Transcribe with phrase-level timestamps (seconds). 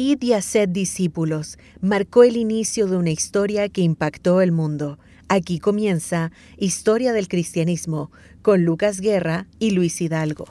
[0.00, 4.98] Id y haced discípulos marcó el inicio de una historia que impactó el mundo.
[5.28, 8.10] Aquí comienza Historia del Cristianismo
[8.40, 10.46] con Lucas Guerra y Luis Hidalgo.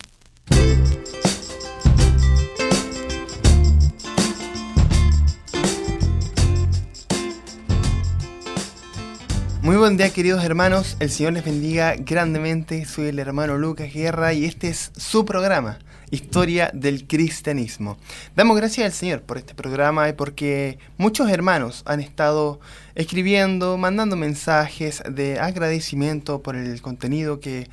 [9.63, 14.31] Muy buen día queridos hermanos, el Señor les bendiga grandemente, soy el hermano Lucas Guerra
[14.33, 15.79] y este es su programa,
[16.11, 17.97] Historia del Cristianismo.
[18.35, 22.59] Damos gracias al Señor por este programa y porque muchos hermanos han estado
[22.95, 27.67] escribiendo, mandando mensajes de agradecimiento por el contenido que,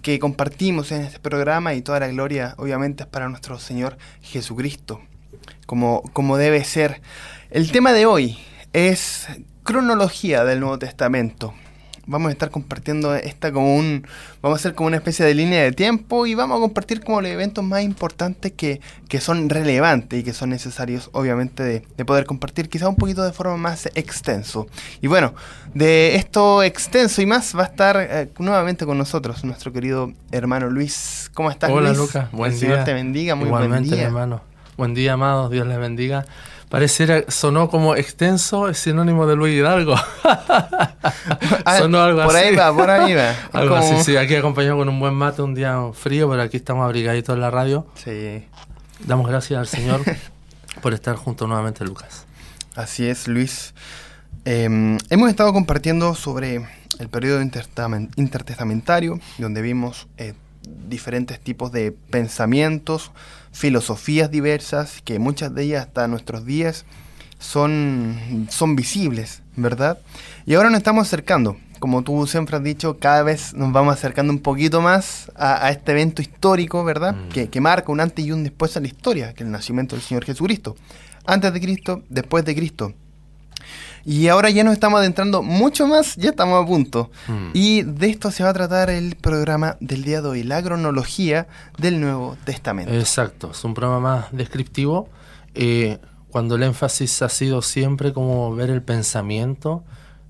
[0.00, 5.00] que compartimos en este programa y toda la gloria obviamente es para nuestro Señor Jesucristo,
[5.66, 7.02] como, como debe ser.
[7.50, 8.38] El tema de hoy
[8.72, 9.26] es
[9.62, 11.54] cronología del Nuevo Testamento.
[12.06, 14.06] Vamos a estar compartiendo esta como un.
[14.40, 17.20] Vamos a hacer como una especie de línea de tiempo y vamos a compartir como
[17.20, 22.24] los eventos más importantes que, que son relevantes y que son necesarios, obviamente, de, poder
[22.26, 24.66] compartir, quizá un poquito de forma más extenso.
[25.00, 25.34] Y bueno,
[25.74, 30.70] de esto extenso y más va a estar eh, nuevamente con nosotros nuestro querido hermano
[30.70, 31.30] Luis.
[31.34, 31.98] ¿Cómo estás, Hola, Luis?
[31.98, 32.32] Lucas.
[32.32, 32.68] Buen El día.
[32.68, 34.06] Señor te bendiga, muy Igualmente, buen día.
[34.06, 34.40] hermano.
[34.76, 35.50] Buen día, amados.
[35.50, 36.24] Dios les bendiga.
[36.72, 39.94] Pareciera, sonó como extenso, es sinónimo de Luis Hidalgo.
[41.64, 42.46] Ah, sonó algo por así.
[42.46, 43.34] ahí va, por ahí va.
[43.52, 44.16] algo Como- así, sí.
[44.16, 47.50] Aquí acompañado con un buen mate, un día frío, pero aquí estamos abrigaditos en la
[47.50, 47.86] radio.
[47.94, 48.44] Sí.
[49.06, 50.00] Damos gracias al Señor
[50.82, 52.24] por estar junto nuevamente, Lucas.
[52.74, 53.74] Así es, Luis.
[54.44, 56.66] Eh, hemos estado compartiendo sobre
[56.98, 60.34] el periodo intertestamentario, donde vimos eh,
[60.88, 63.10] diferentes tipos de pensamientos,
[63.52, 66.84] filosofías diversas, que muchas de ellas hasta nuestros días
[67.38, 69.98] son, son visibles, ¿verdad?
[70.46, 74.32] Y ahora nos estamos acercando, como tú siempre has dicho, cada vez nos vamos acercando
[74.32, 77.14] un poquito más a, a este evento histórico, ¿verdad?
[77.14, 77.28] Mm.
[77.30, 79.96] Que, que marca un antes y un después en la historia, que es el nacimiento
[79.96, 80.76] del Señor Jesucristo.
[81.24, 82.94] Antes de Cristo, después de Cristo.
[84.04, 87.10] Y ahora ya nos estamos adentrando mucho más, ya estamos a punto.
[87.28, 87.50] Mm.
[87.54, 91.46] Y de esto se va a tratar el programa del día de hoy, la cronología
[91.78, 92.92] del Nuevo Testamento.
[92.92, 95.08] Exacto, es un programa más descriptivo,
[95.54, 95.98] eh,
[96.30, 99.84] cuando el énfasis ha sido siempre como ver el pensamiento,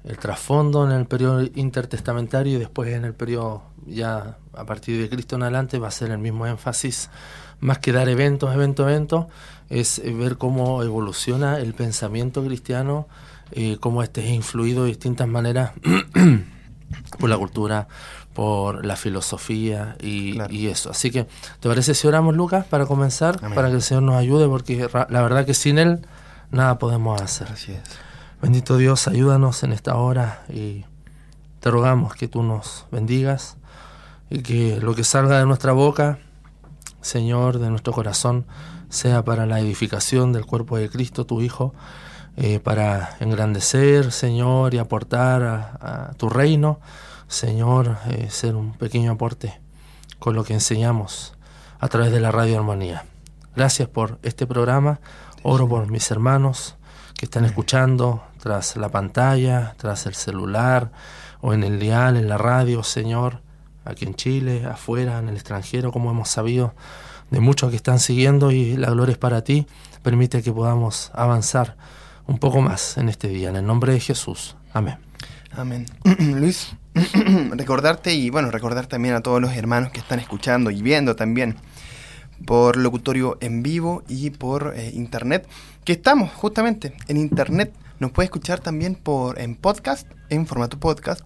[0.05, 5.09] el trasfondo en el periodo intertestamentario y después en el periodo ya a partir de
[5.09, 7.09] Cristo en adelante va a ser el mismo énfasis,
[7.61, 9.29] más que dar eventos, evento, evento,
[9.71, 13.07] es ver cómo evoluciona el pensamiento cristiano,
[13.53, 15.73] eh, cómo este es influido de distintas maneras
[17.19, 17.89] por la cultura,
[18.35, 20.53] por la filosofía y, Claro.
[20.53, 20.91] y eso.
[20.91, 21.27] Así que,
[21.61, 23.39] ¿te parece si oramos, Lucas, para comenzar?
[23.43, 23.55] Amén.
[23.55, 26.07] Para que el Señor nos ayude, porque la verdad que sin Él
[26.51, 27.49] nada podemos hacer.
[27.53, 27.83] Así es.
[28.41, 30.85] Bendito Dios, ayúdanos en esta hora y
[31.61, 33.57] te rogamos que tú nos bendigas
[34.31, 36.19] y que lo que salga de nuestra boca,
[37.03, 38.47] Señor, de nuestro corazón,
[38.89, 41.73] sea para la edificación del cuerpo de Cristo, tu Hijo,
[42.37, 46.81] eh, para engrandecer, Señor, y aportar a, a tu reino,
[47.29, 49.61] Señor, eh, ser un pequeño aporte
[50.19, 51.35] con lo que enseñamos
[51.79, 53.05] a través de la Radio Armonía.
[53.57, 55.01] Gracias por este programa.
[55.43, 56.77] Oro por mis hermanos
[57.19, 60.93] que están escuchando tras la pantalla, tras el celular
[61.41, 63.43] o en el dial, en la radio, Señor,
[63.85, 66.75] aquí en Chile, afuera, en el extranjero, como hemos sabido
[67.31, 69.67] de muchos que están siguiendo y la gloria es para ti.
[70.03, 71.77] Permite que podamos avanzar
[72.27, 73.51] un poco más en este día.
[73.51, 74.57] En el nombre de Jesús.
[74.73, 74.99] Amén.
[75.55, 75.87] Amén.
[76.19, 76.75] Luis,
[77.53, 81.57] recordarte y bueno, recordar también a todos los hermanos que están escuchando y viendo también
[82.47, 85.47] por locutorio en vivo y por eh, internet,
[85.85, 87.73] que estamos justamente en internet.
[88.01, 91.23] Nos puede escuchar también por en podcast, en formato podcast,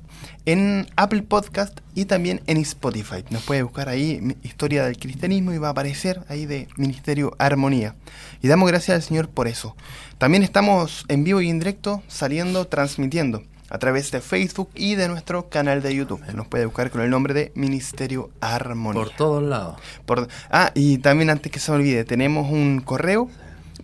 [0.46, 3.24] en Apple Podcast y también en Spotify.
[3.30, 7.94] Nos puede buscar ahí Historia del Cristianismo y va a aparecer ahí de Ministerio Armonía.
[8.42, 9.76] Y damos gracias al Señor por eso.
[10.18, 15.08] También estamos en vivo y en directo saliendo, transmitiendo a través de Facebook y de
[15.08, 16.22] nuestro canal de YouTube.
[16.32, 19.02] Nos puede buscar con el nombre de Ministerio Armonía.
[19.02, 19.76] Por todos lados.
[20.06, 23.28] Por- ah, y también antes que se me olvide, tenemos un correo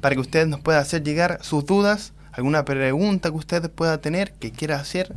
[0.01, 4.33] para que usted nos pueda hacer llegar sus dudas, alguna pregunta que usted pueda tener,
[4.34, 5.13] que quiera hacer,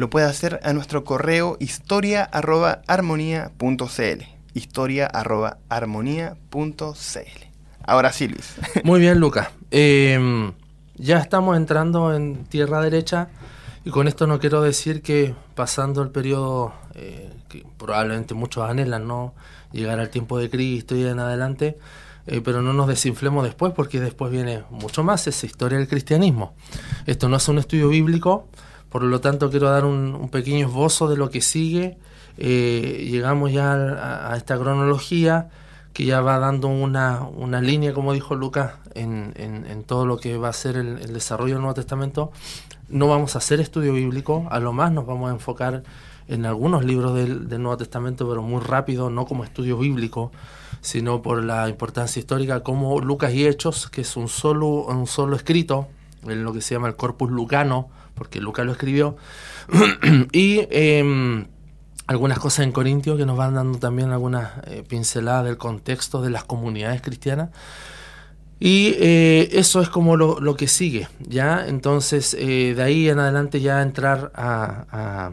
[0.00, 4.24] lo puede hacer a nuestro correo historia arroba armonía.cl.
[4.54, 7.44] Historia arroba armonía.cl.
[7.86, 8.54] Ahora sí, Luis.
[8.84, 9.50] Muy bien, Lucas.
[9.70, 10.52] Eh,
[10.96, 13.28] ya estamos entrando en tierra derecha
[13.84, 19.06] y con esto no quiero decir que pasando el periodo eh, que probablemente muchos anhelan,
[19.06, 19.34] ¿no?
[19.70, 21.78] Llegar al tiempo de Cristo y en adelante,
[22.26, 26.54] eh, pero no nos desinflemos después porque después viene mucho más esa historia del cristianismo.
[27.04, 28.48] Esto no es un estudio bíblico,
[28.90, 31.96] por lo tanto quiero dar un, pequeño esbozo de lo que sigue.
[32.36, 35.48] Eh, llegamos ya a, esta cronología
[35.92, 40.36] que ya va dando una, una línea, como dijo Lucas, en, en, todo lo que
[40.36, 42.32] va a ser el, desarrollo del Nuevo Testamento.
[42.88, 45.82] No vamos a hacer estudio bíblico, a lo más nos vamos a enfocar
[46.28, 50.32] en algunos libros del, del Nuevo Testamento, pero muy rápido, no como estudio bíblico,
[50.80, 55.36] sino por la importancia histórica, como Lucas y Hechos, que es un solo, un solo
[55.36, 55.88] escrito,
[56.26, 59.16] en lo que se llama el Corpus Lucano, porque Lucas lo escribió,
[60.32, 61.46] y em,
[62.06, 66.30] algunas cosas en Corintio que nos van dando también algunas eh, pinceladas del contexto de
[66.30, 67.50] las comunidades cristianas.
[68.58, 71.66] Y eh, eso es como lo, que sigue, ¿ya?
[71.66, 75.32] Entonces, eh, de ahí en adelante ya entrar a,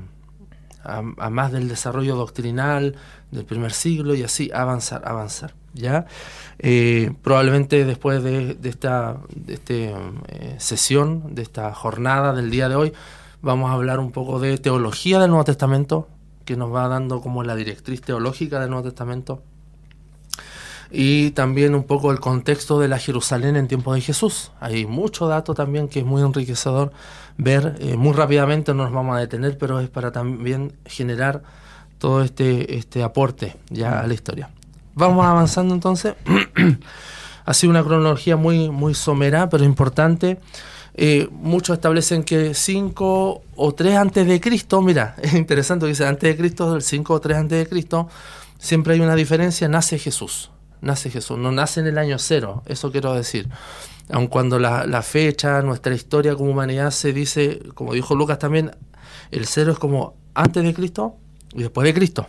[0.84, 2.96] a, más del desarrollo doctrinal
[3.32, 6.06] del primer siglo y así avanzar, avanzar, ¿ya?
[7.22, 9.94] probablemente después de, esta de este,
[10.58, 12.94] sesión, de esta jornada del día de hoy,
[13.42, 16.08] vamos a hablar un poco de teología del Nuevo Testamento,
[16.46, 19.42] que nos va dando como la directriz teológica del Nuevo Testamento,
[20.92, 24.52] y también un poco el contexto de la Jerusalén en tiempo de Jesús.
[24.60, 26.92] Hay mucho dato también que es muy enriquecedor
[27.38, 31.44] ver, eh, muy rápidamente no nos vamos a detener, pero es para también generar
[32.00, 34.50] todo este, este aporte ya a la historia.
[34.98, 36.16] Vamos avanzando entonces.
[37.46, 40.40] ha sido una cronología muy, muy somera, pero importante.
[40.96, 46.08] Eh, muchos establecen que 5 o 3 antes de Cristo, mira, es interesante que dice
[46.08, 48.10] antes de Cristo, del 5 o 3 antes de Cristo,
[48.58, 50.50] siempre hay una diferencia, nace Jesús,
[50.82, 53.48] nace Jesús, no nace en el año cero, eso quiero decir.
[54.10, 58.72] Aun cuando la, la fecha, nuestra historia como humanidad se dice, como dijo Lucas también,
[59.30, 61.18] el cero es como antes de Cristo
[61.54, 62.28] y después de Cristo.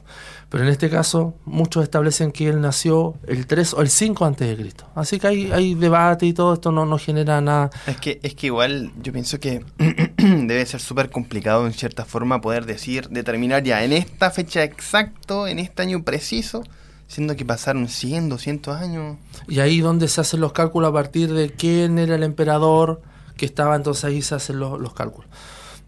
[0.50, 4.48] Pero en este caso, muchos establecen que él nació el 3 o el 5 antes
[4.48, 4.86] de Cristo.
[4.94, 7.68] Así que hay, hay debate y todo esto no, no genera nada.
[7.86, 9.62] Es que, es que igual yo pienso que
[10.16, 15.46] debe ser súper complicado en cierta forma poder decir, determinar ya en esta fecha exacto,
[15.46, 16.64] en este año preciso,
[17.08, 19.18] siendo que pasaron 100, 200 años.
[19.48, 23.02] Y ahí donde se hacen los cálculos a partir de quién era el emperador
[23.36, 25.28] que estaba, entonces ahí se hacen los, los cálculos.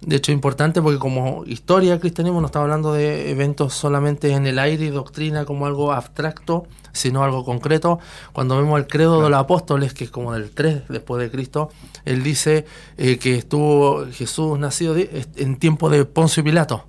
[0.01, 4.33] De hecho, es importante porque como historia del cristianismo no estamos hablando de eventos solamente
[4.33, 7.99] en el aire y doctrina como algo abstracto, sino algo concreto.
[8.33, 11.71] Cuando vemos el credo de los apóstoles, que es como del 3 después de Cristo,
[12.07, 12.65] él dice
[12.97, 16.87] eh, que estuvo Jesús nacido en tiempo de Poncio Pilato.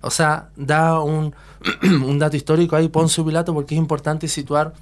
[0.00, 1.34] O sea, da un,
[1.82, 4.74] un dato histórico ahí, Poncio Pilato, porque es importante situar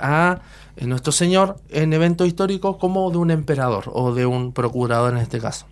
[0.00, 0.40] a
[0.76, 5.18] eh, nuestro Señor en eventos históricos como de un emperador o de un procurador en
[5.18, 5.66] este caso.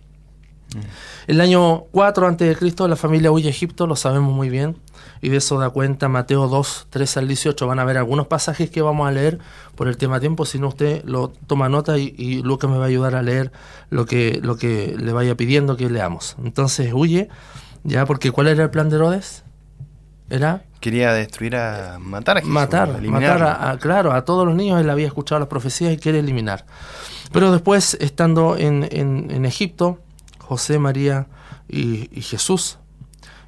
[1.27, 2.87] El año 4 a.C.
[2.87, 4.77] la familia huye a Egipto, lo sabemos muy bien,
[5.21, 7.67] y de eso da cuenta Mateo 2, 3 al 18.
[7.67, 9.39] Van a ver algunos pasajes que vamos a leer
[9.75, 12.87] por el tema tiempo, si no usted lo toma nota y, Lucas me va a
[12.87, 13.51] ayudar a leer
[13.89, 16.35] lo que, lo que le vaya pidiendo que leamos.
[16.43, 17.29] Entonces huye,
[17.83, 19.43] ya, porque ¿cuál era el plan de Herodes?
[20.29, 24.81] Era quería destruir a matar a Jesús, matar matar a, claro a todos los niños
[24.81, 26.65] él había escuchado las profecías y quiere eliminar
[27.31, 29.99] pero después estando en, en, en Egipto
[30.51, 31.27] José, María
[31.69, 32.77] y, Jesús,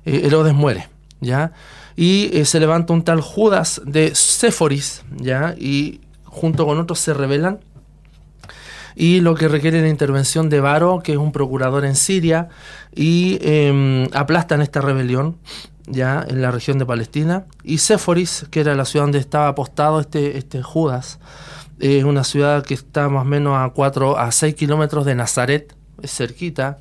[0.05, 0.87] eh, Herodes muere,
[1.19, 1.51] ¿ya?
[1.97, 5.53] Y eh, se levanta un tal Judas de Séforis, ¿ya?
[5.59, 7.59] Y junto con otros se rebelan
[8.95, 12.47] y lo que requiere la intervención de Varo, que es un procurador en Siria,
[12.95, 15.35] y em, aplastan esta rebelión
[15.85, 17.47] ya en la región de Palestina.
[17.65, 21.19] Y Séforis, que era la ciudad donde estaba apostado este, este Judas,
[21.79, 25.75] es una ciudad que está más o menos a 4 a 6 kilómetros de Nazaret,
[26.03, 26.79] es cerquita,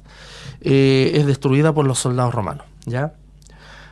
[0.61, 2.67] eh, es destruida por los soldados romanos.
[2.85, 3.15] ¿ya?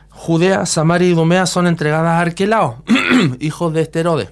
[0.09, 2.83] Judea, Samaria y Idumea son entregadas a Arquelao,
[3.39, 4.29] hijos de este Herodes.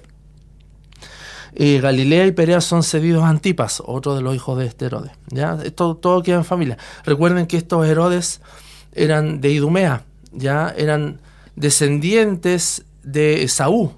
[1.52, 5.12] Eh, Galilea y Perea son cedidos a Antipas, otro de los hijos de este Herodes.
[5.28, 5.58] ¿ya?
[5.64, 6.78] Esto todo queda en familia.
[7.04, 8.40] Recuerden que estos Herodes
[8.92, 11.20] eran de Idumea, ya eran
[11.56, 13.90] descendientes de Saúl,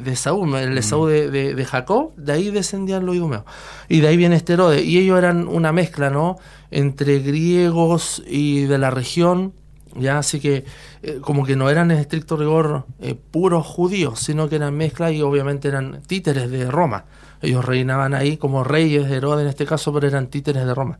[0.00, 3.44] de Saúl, el Esaú de, de, Jacob, de ahí descendían los idumeos.
[3.88, 4.84] Y de ahí viene este Herodes.
[4.84, 6.38] Y ellos eran una mezcla, ¿no?
[6.70, 9.52] Entre griegos y de la región,
[9.94, 10.64] ya así que
[11.02, 15.10] eh, como que no eran en estricto rigor eh, puros judíos, sino que eran mezcla
[15.10, 17.04] y obviamente eran títeres de Roma.
[17.42, 20.98] Ellos reinaban ahí como reyes de Herodes en este caso, pero eran títeres de Roma.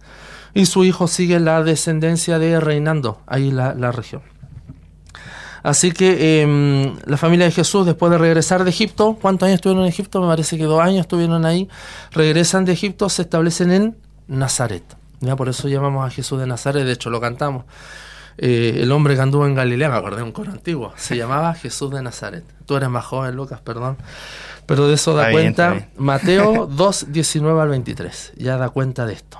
[0.55, 4.32] Y su hijo sigue la descendencia de reinando ahí la, la región.
[5.63, 9.85] Así que em, la familia de Jesús, después de regresar de Egipto, ¿cuántos años estuvieron
[9.85, 10.21] en Egipto?
[10.21, 11.69] Me parece que dos años estuvieron ahí.
[12.11, 14.83] Regresan de Egipto, se establecen en Nazaret.
[15.21, 15.37] ¿ya?
[15.37, 17.65] Por eso llamamos a Jesús de Nazaret, de hecho lo cantamos.
[18.39, 21.55] Eh, el hombre que anduvo en Galilea, me acordé de un coro antiguo, se llamaba
[21.55, 22.45] Jesús de Nazaret.
[22.67, 23.99] Tú eres más joven, Lucas, perdón.
[24.67, 28.33] Pero de eso da cuenta Mateo 2, 19 al 23.
[28.37, 29.39] Ya da cuenta de esto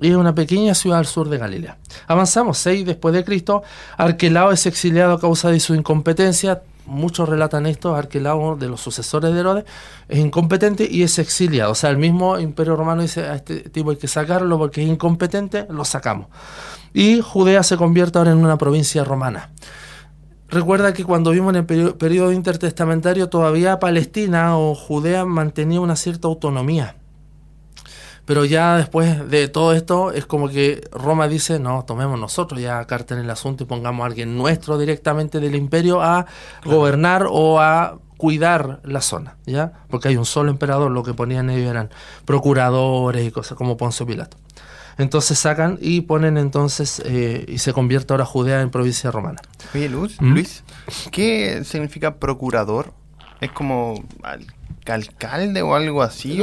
[0.00, 1.78] y es una pequeña ciudad al sur de Galilea.
[2.06, 3.62] Avanzamos, 6 después de Cristo,
[3.96, 9.32] Arquelao es exiliado a causa de su incompetencia, muchos relatan esto, Arquelao de los sucesores
[9.32, 9.64] de Herodes,
[10.08, 11.72] es incompetente y es exiliado.
[11.72, 14.88] O sea, el mismo imperio romano dice a este tipo hay que sacarlo porque es
[14.88, 16.28] incompetente, lo sacamos.
[16.92, 19.50] Y Judea se convierte ahora en una provincia romana.
[20.48, 26.28] Recuerda que cuando vimos en el periodo intertestamentario todavía Palestina o Judea mantenía una cierta
[26.28, 26.96] autonomía.
[28.26, 32.84] Pero ya después de todo esto es como que Roma dice, no, tomemos nosotros ya
[32.84, 36.26] carta en el asunto y pongamos a alguien nuestro directamente del imperio a
[36.64, 39.72] gobernar o a cuidar la zona, ¿ya?
[39.88, 41.90] Porque hay un solo emperador, lo que ponían ellos eran
[42.24, 44.36] procuradores y cosas como Poncio Pilato.
[44.98, 49.40] Entonces sacan y ponen entonces eh, y se convierte ahora Judea en provincia romana.
[49.74, 50.32] Oye, Luz, ¿Mm?
[50.32, 50.64] Luis,
[51.12, 52.92] ¿qué significa procurador?
[53.40, 54.02] ¿Es como
[54.92, 56.36] alcalde o algo así?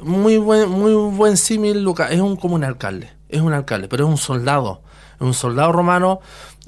[0.00, 2.10] Muy buen, muy buen símil, Lucas.
[2.10, 3.10] Es un, como un alcalde.
[3.28, 4.82] Es un alcalde, pero es un soldado.
[5.16, 6.20] Es un soldado romano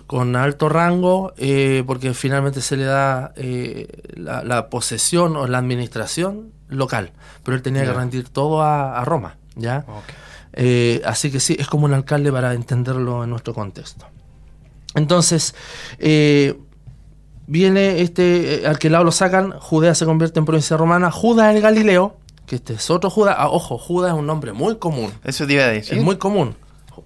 [0.06, 6.52] con alto rango, eh, porque finalmente se le da eh, la, posesión o la administración
[6.68, 7.12] local.
[7.42, 9.84] Pero él tenía que rendir todo a, Roma, ¿ya?
[10.52, 14.06] Eh, así que sí, es como un alcalde para entenderlo en nuestro contexto.
[14.94, 15.54] Entonces,
[17.46, 21.54] viene este, eh, al que lado lo sacan, Judea se convierte en provincia romana, Judas
[21.54, 25.12] el Galileo, que este es otro Judas, ah, ojo, Judas es un nombre muy común.
[25.24, 25.98] Eso te iba a decir.
[25.98, 26.54] Es muy común.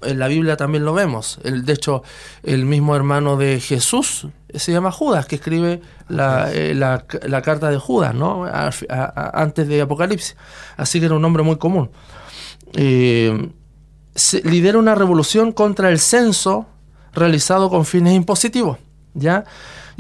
[0.02, 1.40] En la Biblia también lo vemos.
[1.42, 2.02] El, de hecho,
[2.42, 7.78] el mismo hermano de Jesús se llama Judas, que escribe la, eh, la, carta de
[7.78, 8.46] Judas, ¿no?
[8.48, 10.36] antes de Apocalipsis.
[10.76, 11.90] Así que era un nombre muy común.
[12.74, 13.50] Eh,
[14.44, 16.66] lidera una revolución contra el censo
[17.12, 18.78] realizado con fines impositivos,
[19.14, 19.44] ¿ya?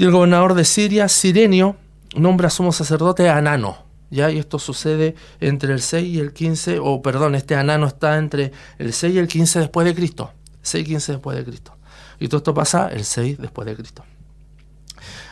[0.00, 1.76] Y el gobernador de Siria, Sirenio,
[2.16, 3.84] nombra a sumo sacerdote Anano.
[4.08, 4.30] ¿ya?
[4.30, 8.50] Y esto sucede entre el 6 y el 15, o perdón, este Anano está entre
[8.78, 10.32] el 6 y el 15 después de Cristo.
[10.62, 11.76] 6 y 15 después de Cristo.
[12.18, 14.02] Y todo esto pasa el 6 después de Cristo.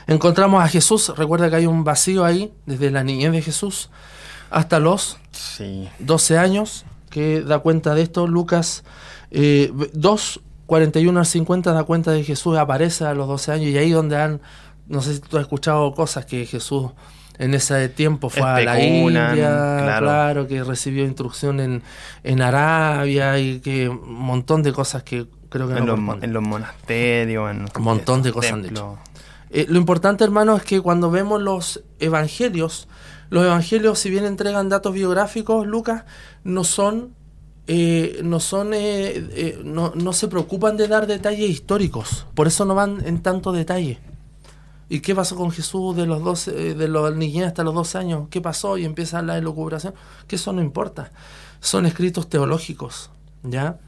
[0.07, 3.89] Encontramos a Jesús, recuerda que hay un vacío ahí, desde la niñez de Jesús
[4.51, 5.17] hasta los
[5.99, 8.27] 12 años, que da cuenta de esto.
[8.27, 8.85] Lucas
[9.31, 13.71] eh, 2, 41 al 50 da cuenta de que Jesús aparece a los 12 años
[13.71, 14.43] y ahí donde han,
[14.87, 16.91] no sé si tú has escuchado cosas que Jesús
[17.39, 20.47] en ese tiempo fue a la India, claro.
[20.47, 21.83] que recibió instrucción en,
[22.23, 26.43] en Arabia y que un montón de cosas que creo que en, los, en los
[26.43, 28.99] monasterios, en un montón de cosas han dicho.
[29.49, 32.89] Eh, lo importante, hermano, es que cuando vemos los evangelios,
[33.31, 36.05] los evangelios, si bien entregan datos biográficos, Lucas,
[36.45, 37.15] no son
[37.71, 42.65] eh, no son eh, eh, no, no, se preocupan de dar detalles históricos por eso
[42.65, 43.99] no van en tanto detalle.
[44.91, 48.29] Y qué pasó con Jesús de los 12 de los niñez hasta los 12 años
[48.31, 49.93] qué pasó y empieza la elucubración.
[50.27, 51.13] Que eso no importa.
[51.61, 53.11] Son escritos teológicos
[53.43, 53.79] ya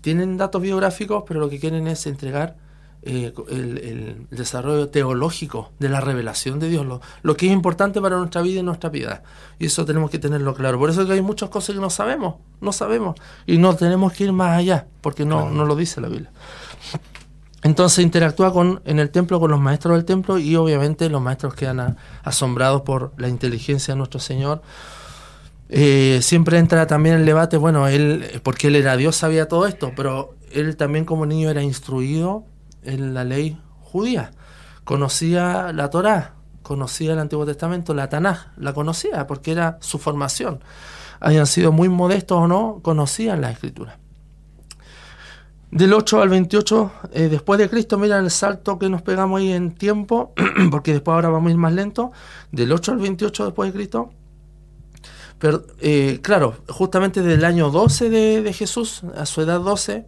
[0.00, 2.56] tienen datos biográficos pero lo que quieren es entregar
[3.02, 6.84] eh, el, desarrollo teológico de la revelación de Dios,
[7.22, 9.22] lo, que es importante para nuestra vida y nuestra vida.
[9.58, 10.78] Y eso tenemos que tenerlo claro.
[10.78, 13.14] Por eso es que hay muchas cosas que no sabemos, no sabemos.
[13.46, 16.30] Y no tenemos que ir más allá, porque no, no lo dice la Biblia.
[17.62, 21.54] Entonces interactúa con, en el templo con los maestros del templo y obviamente los maestros
[21.54, 24.62] quedan asombrados por la inteligencia de nuestro Señor.
[25.68, 29.92] Eh, siempre entra también el debate, bueno, él, porque él era Dios, sabía todo esto,
[29.94, 32.44] pero él también como niño era instruido
[32.88, 34.32] en la ley judía.
[34.84, 40.60] Conocía la Torá, conocía el Antiguo Testamento, la Tanaj, la conocía porque era su formación.
[41.20, 43.98] Hayan sido muy modestos o no, conocían la Escritura.
[45.70, 49.52] Del 8 al 28 eh, después de Cristo, mira el salto que nos pegamos ahí
[49.52, 50.32] en tiempo,
[50.70, 52.12] porque después ahora vamos a ir más lento.
[52.52, 54.10] Del 8 al 28 después de Cristo.
[55.38, 60.06] Pero, eh, claro, justamente del año 12 de, de Jesús, a su edad 12,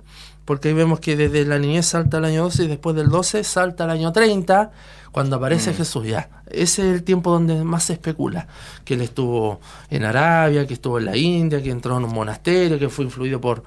[0.50, 3.44] porque ahí vemos que desde la niñez salta al año 12 y después del 12
[3.44, 4.72] salta al año 30,
[5.12, 5.74] cuando aparece mm.
[5.74, 6.28] Jesús ya.
[6.50, 8.48] Ese es el tiempo donde más se especula,
[8.84, 12.80] que él estuvo en Arabia, que estuvo en la India, que entró en un monasterio,
[12.80, 13.62] que fue influido por,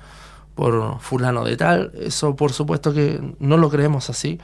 [0.56, 1.94] por fulano de tal.
[1.98, 4.38] Eso por supuesto que no lo creemos así.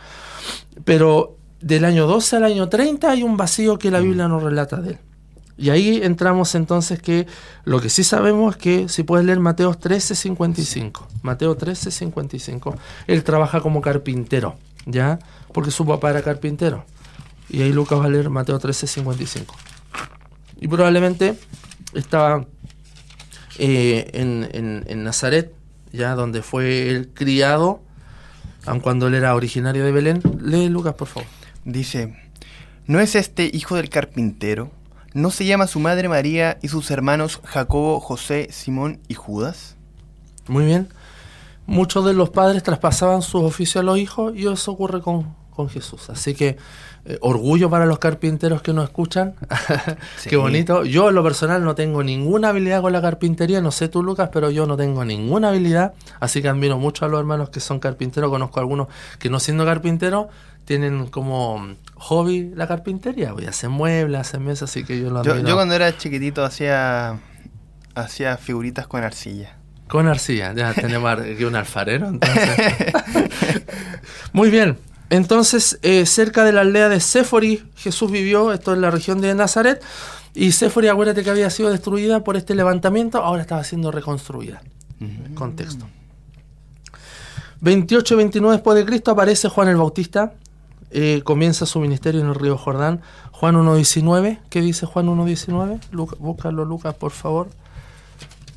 [0.85, 4.03] Pero del año 12 al año 30 hay un vacío que la mm.
[4.03, 4.97] Biblia no relata de él.
[5.59, 7.27] Y ahí entramos entonces que
[7.65, 13.59] lo que sí sabemos es que si puedes leer Mateo 13:55, Mateo 13:55, él trabaja
[13.59, 15.19] como carpintero, ¿ya?
[15.53, 16.85] Porque su papá era carpintero.
[17.49, 19.53] Y ahí Lucas va a leer Mateo 13:55.
[20.61, 21.37] Y probablemente
[21.93, 22.45] estaba
[23.57, 24.47] eh, en,
[24.87, 25.53] en, Nazaret,
[25.91, 27.81] ya donde fue el criado,
[28.65, 30.21] aun cuando él era originario de Belén.
[30.41, 31.27] Lee Lucas, por favor.
[31.65, 32.15] Dice,
[32.87, 34.78] ¿no es este hijo del carpintero?
[35.13, 39.75] ¿No se llama su madre María y sus hermanos Jacobo, José, Simón y Judas?
[40.47, 40.89] Muy bien.
[41.65, 45.69] Muchos de los padres traspasaban sus oficios a los hijos y eso ocurre con, con
[45.69, 46.09] Jesús.
[46.09, 46.57] Así que
[47.05, 49.35] eh, orgullo para los carpinteros que nos escuchan.
[50.23, 50.83] Qué bonito.
[50.85, 54.29] Yo en lo personal no tengo ninguna habilidad con la carpintería, no sé tú Lucas,
[54.31, 57.79] pero yo no tengo ninguna habilidad, así que admiro mucho a los hermanos que son
[57.79, 60.27] carpinteros, conozco algunos que no siendo carpinteros
[60.65, 65.19] tienen como hobby la carpintería, voy a hacer muebles, hacer mesas, así que yo lo
[65.19, 65.47] admiro.
[65.47, 67.19] Yo, cuando era chiquitito hacía,
[67.93, 69.57] hacía figuritas con arcilla.
[69.87, 72.93] Con arcilla, ya tenemos aquí un alfarero, entonces.
[74.33, 74.77] Muy bien,
[75.09, 79.33] entonces, eh, cerca de la aldea de Séfori, Jesús vivió, esto en la región de
[79.35, 79.83] Nazaret,
[80.35, 84.61] y Séfori, acuérdate que había sido destruida por este levantamiento, ahora estaba siendo reconstruida.
[85.33, 85.87] Contexto.
[87.61, 90.33] 28 y 29 después de Cristo aparece Juan el Bautista,
[90.91, 93.01] eh, comienza su ministerio en el río Jordán.
[93.31, 96.17] Juan 1.19, ¿qué dice Juan 1.19?
[96.19, 97.49] Búscalo, Lucas, por favor.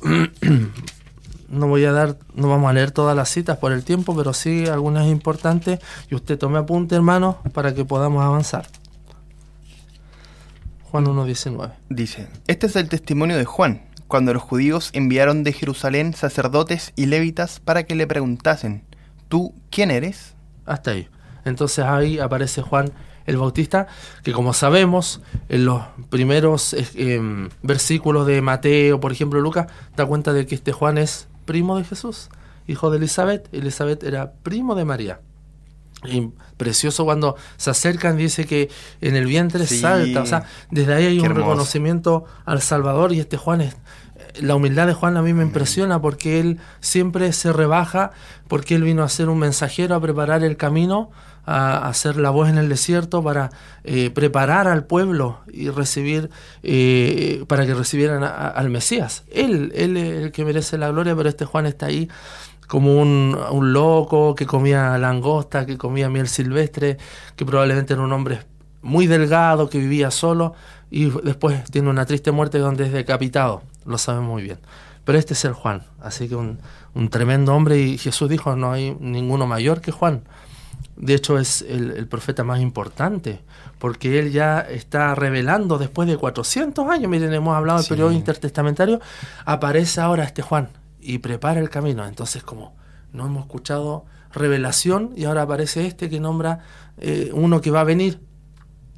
[1.49, 4.33] no voy a dar, no vamos a leer todas las citas por el tiempo, pero
[4.33, 8.67] sí algunas importantes y usted tome apunte, hermano, para que podamos avanzar.
[10.91, 11.71] Juan 1.19.
[11.89, 17.05] Dice, este es el testimonio de Juan, cuando los judíos enviaron de Jerusalén sacerdotes y
[17.05, 18.83] levitas para que le preguntasen,
[19.27, 20.35] ¿tú quién eres?
[20.65, 21.07] Hasta ahí.
[21.45, 22.91] Entonces ahí aparece Juan
[23.25, 23.87] el Bautista,
[24.23, 30.05] que como sabemos, en los primeros eh, em, versículos de Mateo, por ejemplo, Lucas, da
[30.05, 32.29] cuenta de que este Juan es primo de Jesús,
[32.67, 33.47] hijo de Elizabeth.
[33.53, 35.21] Elizabeth era primo de María.
[36.05, 38.69] Y precioso cuando se acercan, dice que
[38.99, 40.21] en el vientre salta.
[40.21, 43.77] O sea, desde ahí hay un reconocimiento al Salvador y este Juan es,
[44.41, 48.11] la humildad de Juan a mí me impresiona porque él siempre se rebaja,
[48.47, 51.11] porque él vino a ser un mensajero, a preparar el camino,
[51.45, 53.49] a hacer la voz en el desierto para
[53.83, 56.29] eh, preparar al pueblo y recibir,
[56.63, 59.23] eh, para que recibieran al Mesías.
[59.31, 62.09] Él, él es el que merece la gloria, pero este Juan está ahí
[62.67, 66.97] como un, un loco que comía langosta, que comía miel silvestre,
[67.35, 68.39] que probablemente era un hombre
[68.81, 70.53] muy delgado, que vivía solo
[70.89, 74.59] y después tiene una triste muerte donde es decapitado lo sabemos muy bien.
[75.05, 76.59] Pero este es el Juan, así que un,
[77.09, 80.23] tremendo hombre y Jesús dijo, no hay ninguno mayor que Juan.
[80.95, 83.41] De hecho es el, profeta más importante,
[83.79, 89.01] porque él ya está revelando después de 400 años, miren, hemos hablado del periodo intertestamentario,
[89.45, 92.05] aparece ahora este Juan y prepara el camino.
[92.05, 92.75] Entonces como
[93.11, 96.59] no hemos escuchado revelación y ahora aparece este que nombra
[96.97, 98.19] eh, uno que va a venir.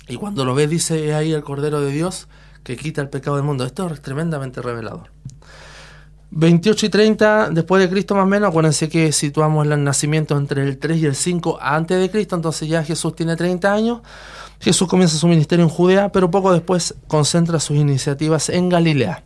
[0.07, 2.27] Y cuando lo ve dice ahí el Cordero de Dios
[2.63, 3.63] que quita el pecado del mundo.
[3.63, 5.11] Esto es tremendamente revelador.
[6.31, 10.63] 28 y 30 después de Cristo más o menos, acuérdense que situamos el nacimiento entre
[10.63, 14.01] el 3 y el 5 antes de Cristo, entonces ya Jesús tiene 30 años.
[14.59, 19.23] Jesús comienza su ministerio en Judea, pero poco después concentra sus iniciativas en Galilea.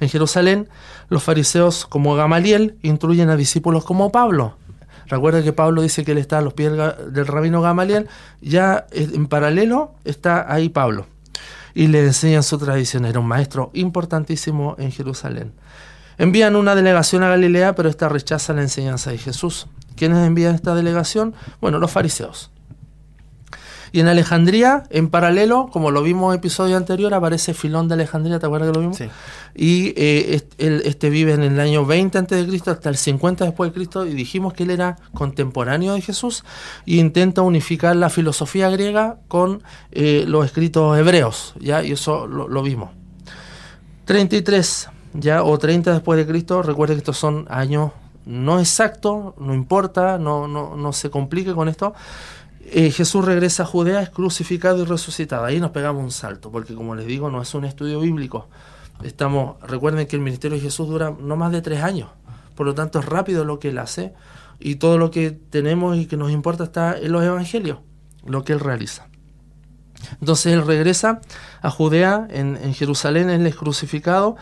[0.00, 0.68] En Jerusalén,
[1.08, 4.56] los fariseos como Gamaliel instruyen a discípulos como Pablo.
[5.06, 8.08] Recuerda que Pablo dice que él está a los pies del rabino Gamaliel,
[8.40, 11.06] ya en paralelo está ahí Pablo
[11.74, 13.06] y le enseñan su tradición.
[13.06, 15.52] Era un maestro importantísimo en Jerusalén.
[16.18, 19.68] Envían una delegación a Galilea, pero esta rechaza la enseñanza de Jesús.
[19.96, 21.34] ¿Quiénes envían esta delegación?
[21.60, 22.50] Bueno, los fariseos.
[23.92, 27.94] Y en Alejandría, en paralelo, como lo vimos en el episodio anterior, aparece Filón de
[27.94, 28.96] Alejandría, ¿te acuerdas que lo vimos?
[28.96, 29.08] Sí.
[29.54, 33.70] Y eh, este, vive en el año 20 antes de Cristo hasta el 50 después
[33.70, 36.44] de Cristo y dijimos que él era contemporáneo de Jesús
[36.86, 41.82] e intenta unificar la filosofía griega con eh, los escritos hebreos, ¿ya?
[41.82, 42.90] Y eso lo, vimos.
[44.04, 45.42] 33, ¿ya?
[45.42, 47.92] O 30 después de Cristo, recuerden que estos son años
[48.24, 51.94] no exactos, no importa, no, no, no se complique con esto.
[52.60, 55.44] Eh, Jesús regresa a Judea, es crucificado y resucitado.
[55.44, 58.48] Ahí nos pegamos un salto, porque como les digo, no es un estudio bíblico.
[59.02, 62.10] Estamos, recuerden que el ministerio de Jesús dura no más de tres años,
[62.54, 64.12] por lo tanto es rápido lo que él hace
[64.58, 67.78] y todo lo que tenemos y que nos importa está en los evangelios,
[68.26, 69.06] lo que él realiza.
[70.20, 71.20] Entonces él regresa
[71.62, 74.36] a Judea, en, en Jerusalén, él es crucificado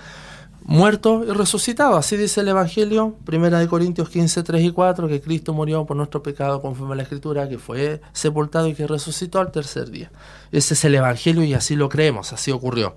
[0.67, 1.97] muerto y resucitado.
[1.97, 5.97] Así dice el Evangelio, primera de Corintios 15, 3 y 4, que Cristo murió por
[5.97, 10.11] nuestro pecado conforme a la Escritura, que fue sepultado y que resucitó al tercer día.
[10.51, 12.97] Ese es el Evangelio y así lo creemos, así ocurrió.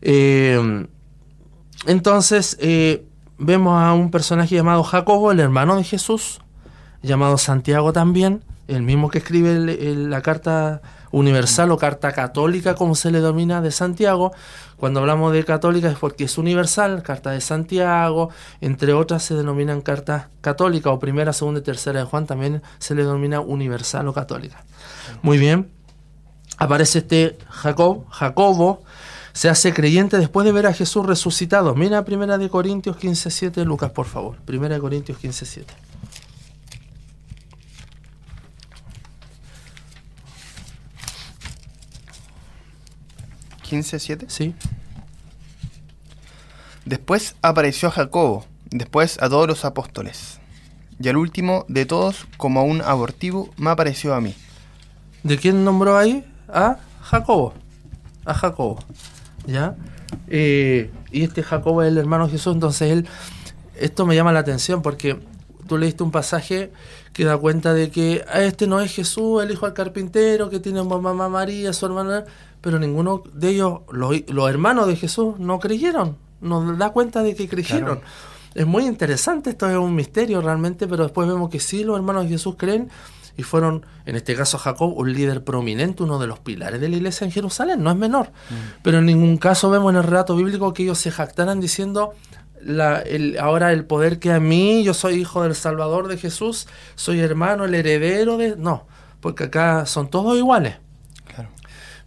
[0.00, 0.86] Eh,
[1.86, 3.04] entonces, eh,
[3.38, 6.40] vemos a un personaje llamado Jacobo, el hermano de Jesús,
[7.02, 9.58] llamado Santiago también, el mismo que escribe
[9.94, 10.80] la carta
[11.14, 14.32] universal o carta católica, como se le domina de Santiago.
[14.76, 19.80] Cuando hablamos de católica es porque es universal, carta de Santiago, entre otras se denominan
[19.80, 24.12] cartas católicas o primera, segunda y tercera de Juan también se le denomina universal o
[24.12, 24.64] católica.
[25.22, 25.70] Muy bien,
[26.58, 28.82] aparece este Jacob, Jacobo,
[29.32, 31.74] se hace creyente después de ver a Jesús resucitado.
[31.74, 34.36] Mira primera de Corintios 15.7, Lucas, por favor.
[34.44, 35.64] Primera de Corintios 15.7.
[43.64, 44.26] 15.7.
[44.28, 44.54] Sí.
[46.84, 50.38] Después apareció a Jacobo, después a todos los apóstoles.
[51.00, 54.34] Y al último de todos, como a un abortivo, me apareció a mí.
[55.22, 56.24] ¿De quién nombró ahí?
[56.48, 57.54] A Jacobo.
[58.24, 58.78] A Jacobo.
[59.46, 59.76] ¿Ya?
[60.28, 63.06] Eh, y este Jacobo es el hermano de Jesús, entonces él,
[63.76, 65.18] esto me llama la atención porque
[65.66, 66.70] tú leíste un pasaje
[67.12, 70.60] que da cuenta de que ah, este no es Jesús, el hijo del carpintero, que
[70.60, 72.24] tiene mamá María, su hermana,
[72.64, 77.34] pero ninguno de ellos, los, los hermanos de Jesús, no creyeron, nos da cuenta de
[77.34, 78.00] que creyeron.
[78.54, 82.22] Es muy interesante, esto es un misterio realmente, pero después vemos que sí, los hermanos
[82.22, 82.88] de Jesús creen
[83.36, 86.96] y fueron, en este caso Jacob, un líder prominente, uno de los pilares de la
[86.96, 88.28] iglesia en Jerusalén, no es menor.
[88.28, 88.54] Mm.
[88.82, 92.14] Pero en ningún caso vemos en el relato bíblico que ellos se jactaran diciendo,
[92.62, 96.66] la, el, ahora el poder que a mí, yo soy hijo del Salvador de Jesús,
[96.94, 98.56] soy hermano, el heredero de...
[98.56, 98.86] No,
[99.20, 100.76] porque acá son todos iguales.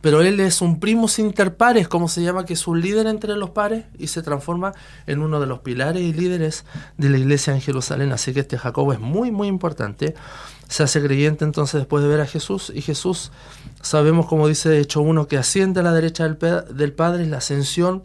[0.02, 3.36] Pero él es un primus inter pares, como se llama, que es un líder entre
[3.36, 4.74] los pares y se transforma
[5.08, 6.66] en uno de los pilares y líderes
[6.98, 8.12] de la iglesia en Jerusalén.
[8.12, 10.16] Así que este Jacobo es muy, muy importante
[10.68, 13.32] se hace creyente entonces después de ver a Jesús y Jesús
[13.82, 16.38] sabemos como dice Hecho 1 que asciende a la derecha del,
[16.76, 18.04] del Padre, la ascensión,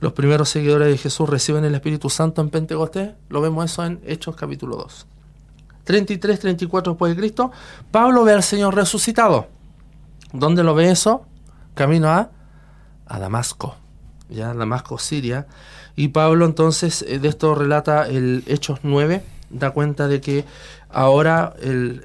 [0.00, 4.00] los primeros seguidores de Jesús reciben el Espíritu Santo en Pentecostés, lo vemos eso en
[4.06, 5.06] Hechos capítulo 2.
[5.84, 7.50] 33, 34 después de Cristo,
[7.90, 9.48] Pablo ve al Señor resucitado.
[10.32, 11.26] ¿Dónde lo ve eso?
[11.74, 12.30] Camino a,
[13.06, 13.76] a Damasco,
[14.28, 15.46] ya Damasco, Siria.
[15.96, 20.44] Y Pablo entonces eh, de esto relata el Hechos 9, da cuenta de que
[20.90, 22.04] ahora él,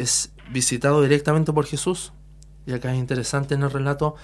[0.00, 2.12] es visitado directamente por Jesús.
[2.66, 4.16] Y acá es interesante en el relato,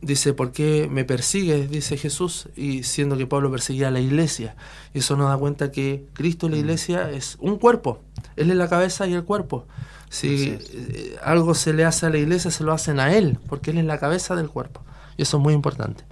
[0.00, 1.68] dice, ¿por qué me persigues?
[1.68, 4.54] Dice Jesús, y siendo que Pablo perseguía a la iglesia.
[4.94, 6.60] Y eso nos da cuenta que Cristo y la mm.
[6.60, 8.02] iglesia es un cuerpo.
[8.36, 9.66] Él es la cabeza y el cuerpo.
[10.10, 13.70] Si eh, algo se le hace a la iglesia, se lo hacen a Él, porque
[13.70, 14.82] Él es la cabeza del cuerpo.
[15.16, 16.04] Y eso es muy importante.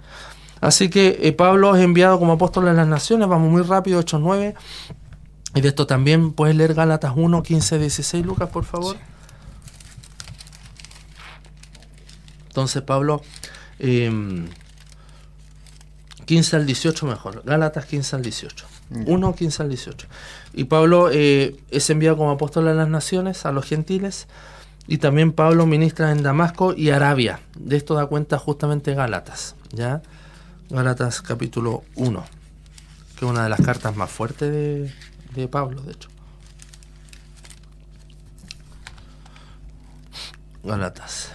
[0.61, 4.55] Así que eh, Pablo es enviado como apóstol a las naciones, vamos muy rápido, 8.9.
[5.55, 8.95] Y de esto también puedes leer Gálatas 1, 15, 16, Lucas, por favor.
[12.47, 13.21] Entonces, Pablo,
[13.79, 14.49] 15 em,
[16.53, 17.43] al 18 mejor.
[17.45, 18.78] Gálatas 15 al 18.
[18.91, 20.07] 1, 15 al 18.
[20.53, 24.27] Y Pablo eh, es enviado como apóstol a las naciones, a los gentiles.
[24.87, 27.41] Y también Pablo ministra en Damasco y Arabia.
[27.55, 29.55] De esto da cuenta justamente Gálatas.
[29.71, 30.01] ¿ya?
[30.69, 32.25] Gálatas capítulo 1,
[33.17, 34.93] que es una de las cartas más fuertes de,
[35.35, 36.09] de Pablo, de hecho.
[40.63, 41.31] Galatas.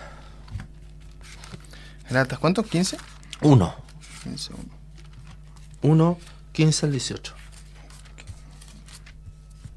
[2.09, 2.67] Galatas, ¿cuántos?
[2.67, 2.99] ¿15?
[3.43, 3.75] 1.
[5.83, 6.19] 1,
[6.53, 7.44] 15 al 18.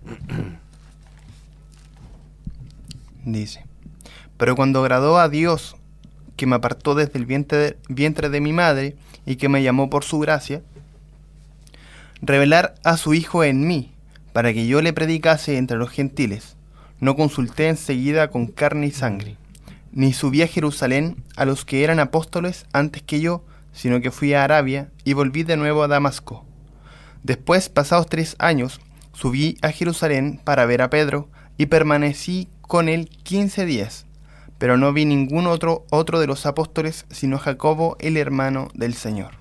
[3.25, 3.65] Dice,
[4.37, 5.75] pero cuando agradó a Dios,
[6.35, 10.03] que me apartó desde el vientre vientre de mi madre y que me llamó por
[10.03, 10.61] su gracia,
[12.21, 13.91] revelar a su Hijo en mí,
[14.33, 16.55] para que yo le predicase entre los gentiles.
[16.99, 19.37] No consulté enseguida con carne y sangre,
[19.91, 23.43] ni subí a Jerusalén a los que eran apóstoles antes que yo,
[23.73, 26.45] sino que fui a Arabia y volví de nuevo a Damasco.
[27.23, 28.79] Después, pasados tres años,
[29.17, 31.27] subí a Jerusalén para ver a Pedro
[31.57, 34.05] y permanecí con él quince días,
[34.59, 39.31] pero no vi ningún otro, otro de los apóstoles sino Jacobo, el hermano del Señor.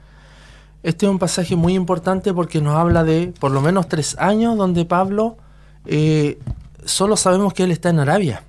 [0.82, 4.56] Este es un pasaje muy importante porque nos habla de por lo menos tres años
[4.56, 5.36] donde Pablo
[5.84, 6.38] eh,
[6.84, 8.44] solo sabemos que él está en Arabia.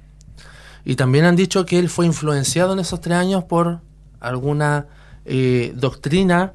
[0.85, 3.81] Y también han dicho que él fue influenciado en esos tres años por
[4.21, 4.85] alguna
[5.25, 6.53] eh, doctrina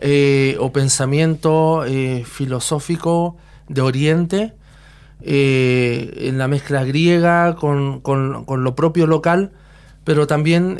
[0.00, 1.84] eh, o pensamiento
[2.26, 3.38] filosófico
[3.68, 4.54] de Oriente,
[5.20, 9.52] en la mezcla griega con, con, lo propio local,
[10.04, 10.78] pero también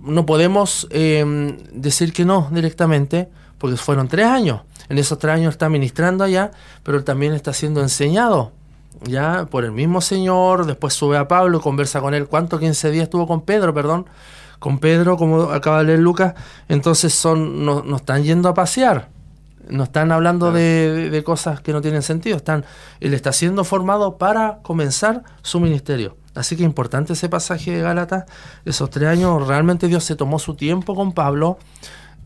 [0.00, 4.62] no podemos decir que no directamente, porque fueron tres años.
[4.88, 6.50] En esos tres años está ministrando allá,
[6.82, 8.52] pero también está siendo enseñado
[9.04, 10.66] ya por el mismo Señor.
[10.66, 12.26] Después sube a Pablo, conversa con él.
[12.26, 12.58] ¿Cuánto?
[12.58, 14.06] 15 días estuvo con Pedro, perdón.
[14.58, 16.34] Con Pedro, como acaba de leer Lucas.
[16.68, 19.08] Entonces son, no, están yendo a pasear.
[19.68, 22.36] No están hablando de, cosas que no tienen sentido.
[22.36, 22.64] Están,
[23.00, 26.16] él está siendo formado para comenzar su ministerio.
[26.34, 28.24] Así que importante ese pasaje de Gálatas.
[28.64, 31.58] Esos tres años, realmente Dios se tomó su tiempo con Pablo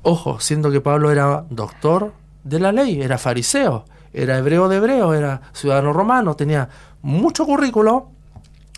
[0.09, 2.13] Ojo, siendo que Pablo era doctor
[2.45, 6.69] de la ley, era fariseo, era hebreo de hebreo, era ciudadano romano, tenía
[7.03, 8.13] mucho currículo,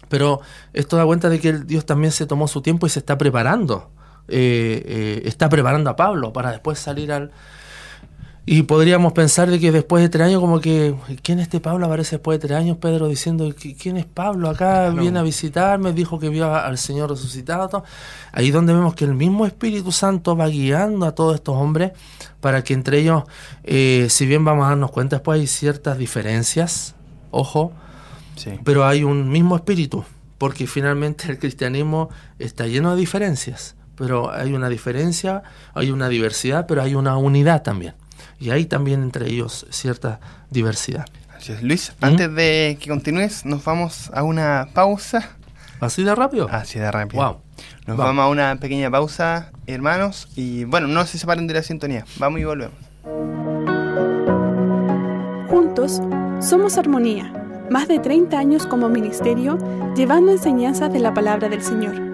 [0.08, 0.40] pero
[0.72, 3.90] esto da cuenta de que Dios también se tomó su tiempo y se está preparando.
[4.26, 7.30] Eh, eh, está preparando a Pablo para después salir al...
[8.50, 11.84] Y podríamos pensar de que después de tres años, como que, ¿quién es este Pablo?
[11.84, 14.48] Aparece después de tres años, Pedro diciendo, ¿quién es Pablo?
[14.48, 17.84] Acá viene a visitarme, dijo que vio al Señor resucitado.
[18.32, 21.92] Ahí donde vemos que el mismo Espíritu Santo va guiando a todos estos hombres
[22.40, 23.24] para que entre ellos,
[23.64, 26.94] eh, si bien vamos a darnos cuenta, después hay ciertas diferencias,
[27.30, 27.74] ojo,
[28.64, 30.06] pero hay un mismo espíritu,
[30.38, 32.08] porque finalmente el cristianismo
[32.38, 35.42] está lleno de diferencias, pero hay una diferencia,
[35.74, 37.92] hay una diversidad, pero hay una unidad también
[38.38, 40.20] y hay también entre ellos cierta
[40.50, 41.06] diversidad.
[41.62, 42.04] Luis, ¿Mm?
[42.04, 45.36] antes de que continúes, nos vamos a una pausa.
[45.80, 46.48] ¿Así de rápido?
[46.50, 47.22] Así de rápido.
[47.22, 47.40] Wow.
[47.86, 48.24] Nos vamos.
[48.24, 52.04] a una pequeña pausa, hermanos, y bueno, no se separen de la sintonía.
[52.18, 52.76] Vamos y volvemos.
[55.48, 56.02] Juntos
[56.40, 57.32] somos Armonía,
[57.70, 59.58] más de 30 años como ministerio,
[59.96, 62.07] llevando enseñanzas de la palabra del Señor.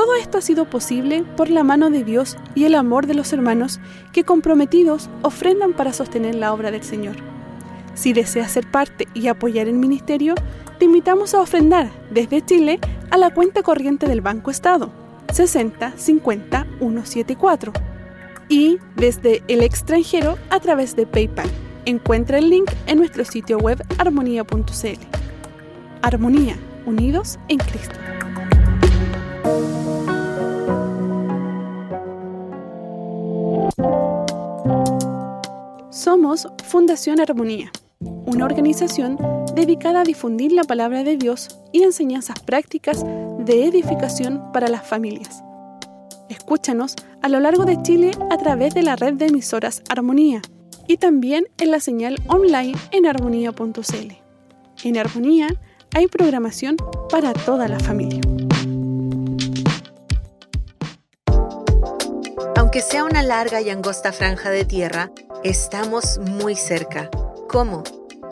[0.00, 3.34] Todo esto ha sido posible por la mano de Dios y el amor de los
[3.34, 3.80] hermanos
[4.14, 7.16] que comprometidos ofrendan para sostener la obra del Señor.
[7.92, 10.36] Si deseas ser parte y apoyar el ministerio,
[10.78, 14.90] te invitamos a ofrendar desde Chile a la cuenta corriente del Banco Estado
[15.34, 17.74] 60 50 174
[18.48, 21.50] y desde el extranjero a través de PayPal.
[21.84, 25.06] Encuentra el link en nuestro sitio web armonía.cl.
[26.00, 27.96] Armonía, unidos en Cristo.
[35.90, 39.18] Somos Fundación Armonía, una organización
[39.54, 45.42] dedicada a difundir la palabra de Dios y enseñanzas prácticas de edificación para las familias.
[46.28, 50.42] Escúchanos a lo largo de Chile a través de la red de emisoras Armonía
[50.86, 54.12] y también en la señal online en armonía.cl.
[54.84, 55.48] En Armonía
[55.94, 56.76] hay programación
[57.10, 58.20] para toda la familia.
[62.70, 65.10] Aunque sea una larga y angosta franja de tierra,
[65.42, 67.10] estamos muy cerca.
[67.48, 67.82] ¿Cómo?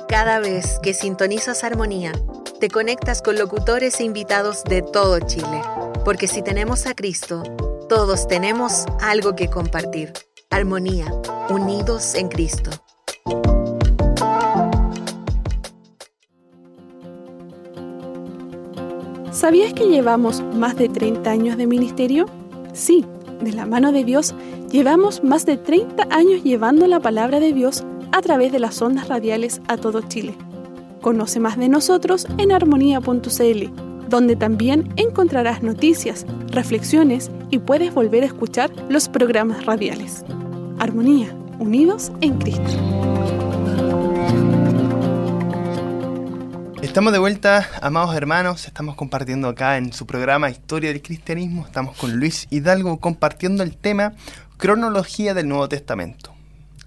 [0.09, 2.13] Cada vez que sintonizas Armonía,
[2.61, 5.61] te conectas con locutores e invitados de todo Chile.
[6.05, 7.43] Porque si tenemos a Cristo,
[7.89, 10.13] todos tenemos algo que compartir.
[10.51, 11.13] Armonía,
[11.51, 12.71] unidos en Cristo.
[19.33, 22.27] ¿Sabías que llevamos más de 30 años de ministerio?
[22.73, 23.05] Sí
[23.41, 24.35] de la mano de Dios,
[24.71, 29.09] llevamos más de 30 años llevando la palabra de Dios a través de las ondas
[29.09, 30.35] radiales a todo Chile.
[31.01, 38.27] Conoce más de nosotros en armonía.cl, donde también encontrarás noticias, reflexiones y puedes volver a
[38.27, 40.25] escuchar los programas radiales.
[40.79, 43.18] Armonía, unidos en Cristo.
[46.99, 51.97] Estamos de vuelta, amados hermanos, estamos compartiendo acá en su programa Historia del Cristianismo, estamos
[51.97, 54.15] con Luis Hidalgo compartiendo el tema
[54.57, 56.35] cronología del Nuevo Testamento.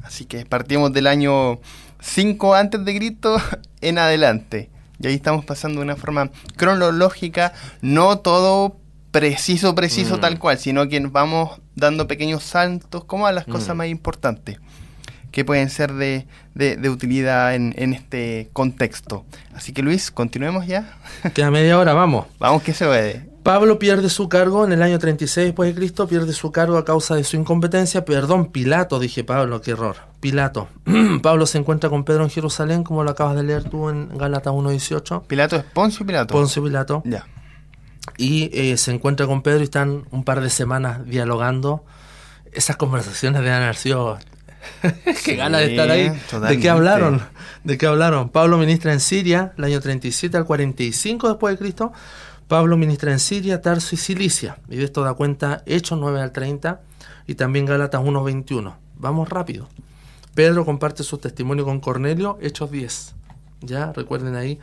[0.03, 1.61] Así que partimos del año
[2.01, 3.37] 5 antes de Cristo
[3.79, 4.69] en adelante.
[4.99, 8.75] Y ahí estamos pasando de una forma cronológica, no todo
[9.11, 10.19] preciso, preciso mm.
[10.19, 13.77] tal cual, sino que vamos dando pequeños saltos como a las cosas mm.
[13.77, 14.59] más importantes
[15.31, 19.25] que pueden ser de, de, utilidad en, en, este contexto.
[19.53, 20.97] Así que Luis, continuemos ya.
[21.33, 22.27] Queda media hora, vamos.
[22.39, 23.31] Vamos que se puede.
[23.43, 26.85] Pablo pierde su cargo en el año 36 después de Cristo, pierde su cargo a
[26.85, 28.05] causa de su incompetencia.
[28.05, 29.95] Perdón, Pilato, dije Pablo, qué error.
[30.19, 30.67] Pilato.
[31.23, 34.53] Pablo se encuentra con Pedro en Jerusalén, como lo acabas de leer tú en Gálatas
[34.53, 35.23] 1.18.
[35.25, 36.33] ¿Pilato es Poncio Pilato?
[36.33, 37.01] Poncio Pilato.
[37.03, 37.25] Ya.
[38.17, 41.83] Y eh, se encuentra con Pedro y están un par de semanas dialogando.
[42.51, 44.19] Esas conversaciones de haber sido
[45.25, 46.11] qué gana de estar ahí.
[46.47, 47.21] ¿De qué hablaron?
[47.63, 48.29] ¿De qué hablaron?
[48.29, 51.91] Pablo ministra en Siria, el año 37 al 45 después de Cristo.
[52.47, 54.57] Pablo ministra en Siria, Tarso y Cilicia.
[54.69, 56.81] Y de esto da cuenta Hechos 9 al 30
[57.27, 58.77] y también Gálatas 1, 21.
[58.97, 59.67] Vamos rápido.
[60.35, 63.15] Pedro comparte su testimonio con Cornelio, Hechos 10.
[63.61, 64.59] Ya, recuerden ahí.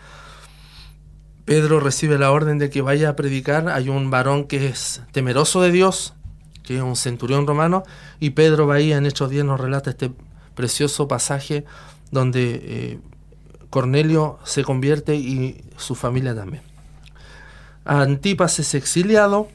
[1.45, 3.71] Pedro recibe la orden de que vaya a predicar.
[3.71, 6.15] Hay un varón que es temeroso de Dios,
[6.69, 7.83] que es un centurión romano,
[8.21, 10.13] y Pedro Bahía en Hechos 10 nos relata este
[10.55, 11.65] precioso pasaje
[12.11, 12.99] donde eh,
[13.71, 16.63] Cornelio se convierte y su familia también.
[17.87, 19.49] Antipas es exiliado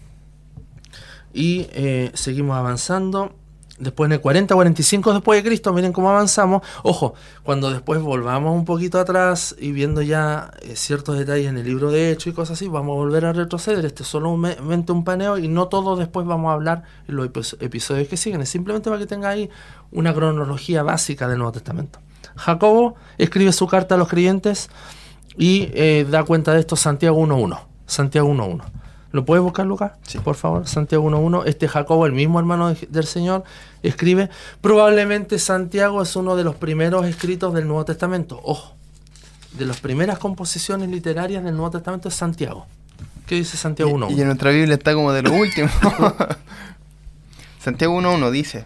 [1.36, 3.36] y eh, seguimos avanzando
[3.80, 6.62] después en el 40-45 después de Cristo, miren cómo avanzamos.
[6.84, 11.66] Ojo, cuando después volvamos un poquito atrás y viendo ya eh, ciertos detalles en el
[11.66, 13.86] libro de Hechos y cosas así, vamos a volver a retroceder.
[13.86, 18.08] Este es solamente un paneo y no todo después vamos a hablar en los episodios
[18.08, 18.42] que siguen.
[18.42, 19.50] Es simplemente para que tenga ahí
[19.92, 22.00] una cronología básica del Nuevo Testamento.
[22.36, 24.70] Jacobo escribe su carta a los creyentes
[25.38, 27.60] y eh, da cuenta de esto Santiago 1.1.
[27.86, 28.83] Santiago 1.1.
[29.14, 29.94] ¿Lo puedes buscar, Lucas?
[30.06, 30.18] Sí.
[30.20, 31.44] Por favor, Santiago 1.1.
[31.46, 33.44] Este Jacobo, el mismo hermano de- del Señor,
[33.84, 34.30] escribe.
[34.60, 38.42] Probablemente Santiago es uno de los primeros escritos del Nuevo Testamento.
[38.44, 38.74] Ojo,
[39.52, 42.66] de las primeras composiciones literarias del Nuevo Testamento es Santiago.
[43.28, 44.18] ¿Qué dice Santiago Y, 1.1?
[44.18, 45.70] y en nuestra Biblia está como de lo último.
[47.60, 48.66] Santiago 1.1 dice,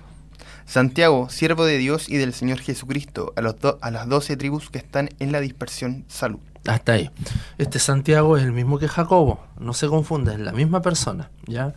[0.66, 4.70] Santiago, siervo de Dios y del Señor Jesucristo, a, los do- a las doce tribus
[4.70, 6.40] que están en la dispersión, salud.
[6.68, 7.10] Hasta ahí.
[7.58, 11.74] Este Santiago es el mismo que Jacobo, no se confunda, es la misma persona, ¿ya?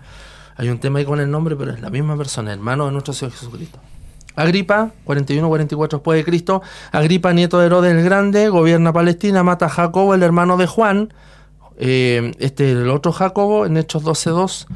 [0.56, 3.14] Hay un tema ahí con el nombre, pero es la misma persona, hermano de nuestro
[3.14, 3.78] Señor Jesucristo.
[4.34, 9.68] Agripa, 41-44 después de Cristo, Agripa, nieto de Herodes el Grande, gobierna Palestina, mata a
[9.68, 11.14] Jacobo, el hermano de Juan,
[11.78, 14.66] eh, este el otro Jacobo, en Hechos 12.2,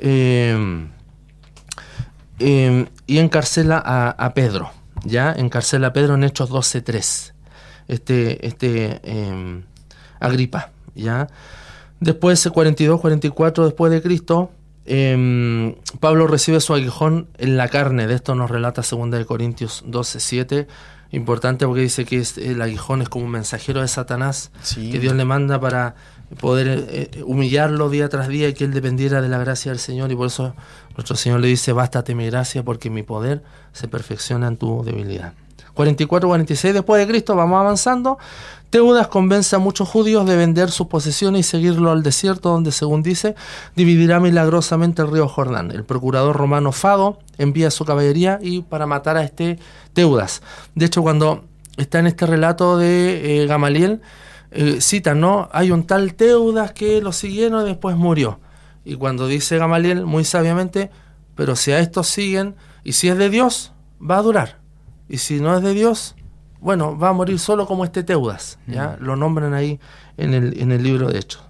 [0.00, 0.88] eh,
[2.38, 4.70] eh, y encarcela a, a Pedro,
[5.04, 5.32] ¿ya?
[5.32, 7.33] Encarcela a Pedro en Hechos 12.3
[7.88, 9.62] este, este eh,
[10.20, 11.28] Agripa, ¿ya?
[12.00, 14.50] Después, 42, 44 después de Cristo,
[14.86, 18.06] eh, Pablo recibe su aguijón en la carne.
[18.06, 20.66] De esto nos relata 2 de Corintios 12, 7.
[21.12, 24.90] Importante porque dice que es- el aguijón es como un mensajero de Satanás Sí.
[24.90, 25.94] que Dios le manda para
[26.40, 30.10] poder eh, humillarlo día tras día y que él dependiera de la gracia del Señor.
[30.10, 30.54] Y por eso
[30.96, 33.42] nuestro Señor le dice, bástate mi gracia porque mi poder
[33.72, 35.34] se perfecciona en tu debilidad.
[35.74, 38.18] 44, 46 después de Cristo, vamos avanzando.
[38.70, 43.04] Teudas convence a muchos judíos de vender sus posesiones y seguirlo al desierto, donde, según
[43.04, 43.36] dice,
[43.76, 45.70] dividirá milagrosamente el río Jordán.
[45.70, 49.60] El procurador romano Fado envía su caballería y para matar a este
[49.92, 50.42] Teudas.
[50.74, 51.44] De hecho, cuando
[51.76, 54.00] está en este relato de eh, Gamaliel,
[54.50, 55.48] eh, cita, ¿no?
[55.52, 58.40] Hay un tal Teudas que lo siguieron y después murió.
[58.84, 60.90] Y cuando dice Gamaliel, muy sabiamente,
[61.36, 64.63] pero si a estos siguen, y si es de Dios, va a durar.
[65.08, 66.14] Y si no es de Dios,
[66.60, 68.58] bueno, va a morir solo como este Teudas.
[68.66, 68.96] ¿ya?
[69.00, 69.78] Lo nombran ahí
[70.16, 71.42] en el, en el libro de Hechos.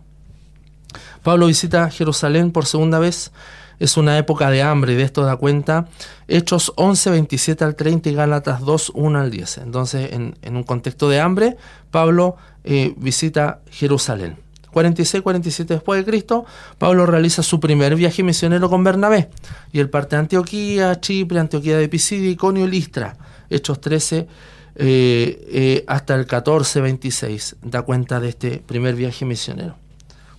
[1.23, 3.33] Pablo visita Jerusalén por segunda vez.
[3.79, 5.89] Es una época de hambre y de esto da cuenta
[6.29, 9.59] Hechos 11, 27 al 30 y Gálatas 2, 1 al 10.
[9.59, 11.57] Entonces, en, en un contexto de hambre,
[11.91, 14.39] Pablo eh, visita Jerusalén.
[14.75, 16.45] 46, 47 después de Cristo,
[16.79, 19.31] Pablo realiza su primer viaje misionero con Bernabé
[19.73, 23.17] y él parte a Antioquía, Chipre, Antioquía de Pisidia, Iconio y Listra.
[23.51, 24.29] Hechos 13
[24.77, 29.77] eh, eh, hasta el 14, 26 da cuenta de este primer viaje misionero.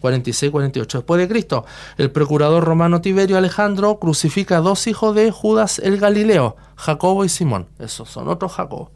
[0.02, 1.66] 46, 48 después de Cristo,
[1.98, 7.30] el procurador romano Tiberio Alejandro crucifica a dos hijos de Judas el Galileo, Jacobo y
[7.30, 7.68] Simón.
[7.80, 8.92] Esos son otros Jacobo.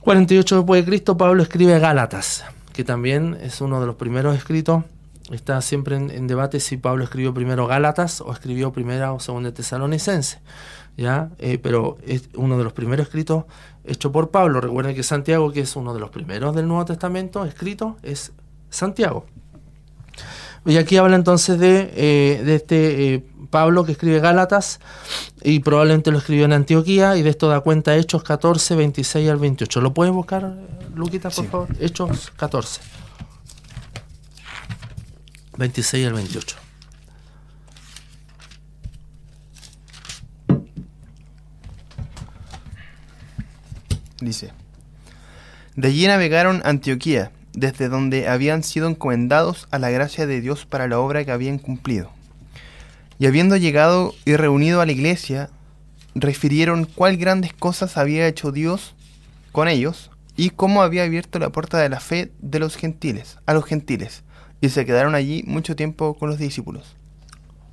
[0.00, 4.84] 48 después de Cristo, Pablo escribe Gálatas, que también es uno de los primeros escritos.
[5.30, 9.52] Está siempre en, en debate si Pablo escribió primero Gálatas o escribió primera o segunda
[9.52, 10.38] Tesalonicense.
[10.96, 11.30] ¿ya?
[11.38, 13.44] Eh, pero es uno de los primeros escritos
[13.84, 14.60] hecho por Pablo.
[14.60, 18.32] Recuerden que Santiago, que es uno de los primeros del Nuevo Testamento escrito, es
[18.70, 19.26] Santiago.
[20.66, 24.80] Y aquí habla entonces de, eh, de este eh, Pablo que escribe Gálatas
[25.42, 29.36] y probablemente lo escribió en Antioquía y de esto da cuenta Hechos 14, 26 al
[29.38, 29.80] 28.
[29.80, 30.56] ¿Lo puedes buscar,
[30.94, 31.50] Luquita, por Sí.
[31.50, 31.68] favor?
[31.80, 32.80] Hechos 14.
[35.58, 36.56] 26 al 28.
[44.20, 44.52] Dice,
[45.74, 50.86] de allí navegaron Antioquía, desde donde habían sido encomendados a la gracia de Dios para
[50.86, 52.10] la obra que habían cumplido.
[53.18, 55.50] Y habiendo llegado y reunido a la iglesia,
[56.14, 58.94] refirieron cuál grandes cosas había hecho Dios
[59.50, 63.54] con ellos y cómo había abierto la puerta de la fe de los gentiles, a
[63.54, 64.22] los gentiles,
[64.60, 66.96] y se quedaron allí mucho tiempo con los discípulos.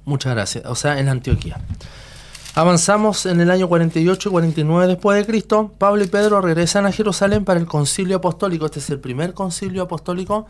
[0.06, 0.66] Muchas gracias.
[0.66, 1.60] O sea, en Antioquía.
[2.54, 5.74] Avanzamos en el año 48 y 49 después de Cristo.
[5.78, 8.66] Pablo y Pedro regresan a Jerusalén para el concilio apostólico.
[8.66, 10.46] Este es el primer concilio apostólico,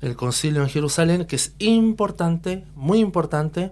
[0.00, 3.70] el concilio en Jerusalén, que es importante, muy importante.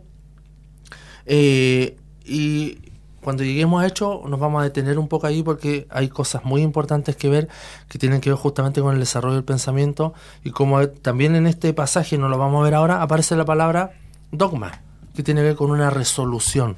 [1.26, 2.78] Eh, y
[3.24, 6.62] cuando lleguemos a hecho, nos vamos a detener un poco ahí porque hay cosas muy
[6.62, 7.48] importantes que ver
[7.88, 11.72] que tienen que ver justamente con el desarrollo del pensamiento y como también en este
[11.74, 13.90] pasaje, no lo vamos a ver ahora, aparece la palabra
[14.30, 14.80] dogma,
[15.14, 16.76] que tiene que ver con una resolución.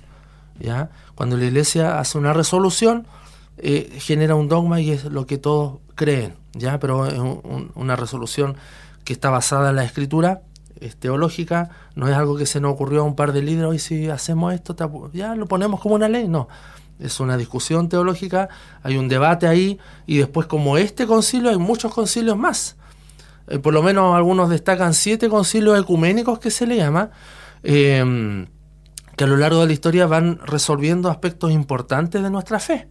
[0.59, 0.89] ¿ya?
[1.15, 3.07] Cuando la iglesia hace una resolución,
[3.59, 6.79] eh, genera un dogma y es lo que todos creen, ¿ya?
[6.79, 8.57] pero es un- un- una resolución
[9.05, 10.43] que está basada en la escritura,
[10.81, 13.79] es teológica, no es algo que se nos ocurrió a un par de líderes, y
[13.79, 14.77] si hacemos esto,
[15.13, 16.49] ya lo ponemos como una ley, no.
[16.99, 18.49] Es una discusión teológica,
[18.83, 22.77] hay un debate ahí, y después como este concilio hay muchos concilios más.
[23.49, 27.11] Eh, por lo menos algunos destacan siete concilios ecuménicos que se le llama,
[27.63, 28.47] eh,
[29.17, 32.89] que a lo largo de la historia van resolviendo aspectos importantes de nuestra fe.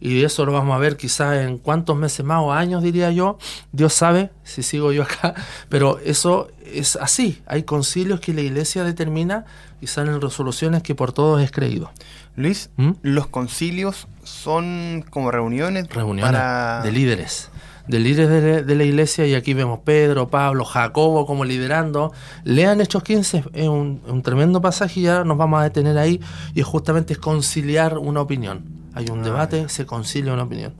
[0.00, 3.38] Y eso lo vamos a ver quizás en cuántos meses más o años, diría yo.
[3.72, 5.34] Dios sabe si sigo yo acá,
[5.68, 7.42] pero eso es así.
[7.46, 9.44] Hay concilios que la iglesia determina
[9.80, 11.90] y salen resoluciones que por todos es creído.
[12.36, 12.92] Luis, ¿Mm?
[13.02, 16.82] los concilios son como reuniones, Reuniones para...
[16.82, 17.50] de líderes.
[17.86, 22.14] De líderes de la, iglesia, y aquí vemos Pedro, Pablo, Jacobo como liderando.
[22.42, 26.18] Lean Hechos 15, es un, un tremendo pasaje y ya nos vamos a detener ahí.
[26.54, 28.83] Y justamente es conciliar una opinión.
[28.94, 30.72] Hay un debate, se concilia una opinión.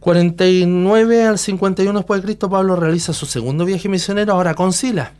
[0.00, 5.10] 49 al 51 después de Cristo, Pablo realiza su segundo viaje misionero, ahora con Silas.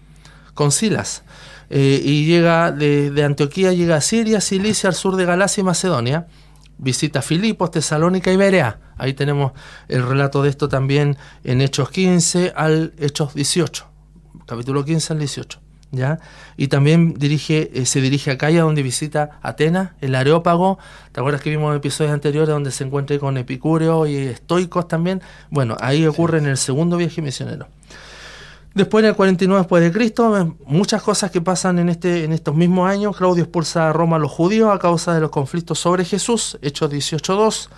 [0.54, 1.22] Con Silas.
[1.68, 5.64] Eh, y llega de, de Antioquía, llega a Siria, Cilicia, al sur de Galacia y
[5.64, 6.26] Macedonia.
[6.78, 8.80] Visita Filipos, Tesalónica y Berea.
[8.96, 9.52] Ahí tenemos
[9.88, 13.86] el relato de esto también en Hechos 15 al Hechos 18.
[14.46, 15.60] Capítulo 15 al 18.
[15.92, 16.20] ¿Ya?
[16.56, 20.78] Y también dirige, eh, se dirige a Calla, donde visita Atenas, el Areópago.
[21.10, 25.20] ¿Te acuerdas que vimos episodios anteriores donde se encuentra con Epicúreo y estoicos también?
[25.50, 27.66] Bueno, ahí ocurre en el segundo viaje misionero.
[28.74, 32.32] Después, en el 49 después de Cristo, ven muchas cosas que pasan en, este, en
[32.32, 33.16] estos mismos años.
[33.16, 36.88] Claudio expulsa a Roma a los judíos a causa de los conflictos sobre Jesús, Hechos
[36.88, 37.68] 18.2.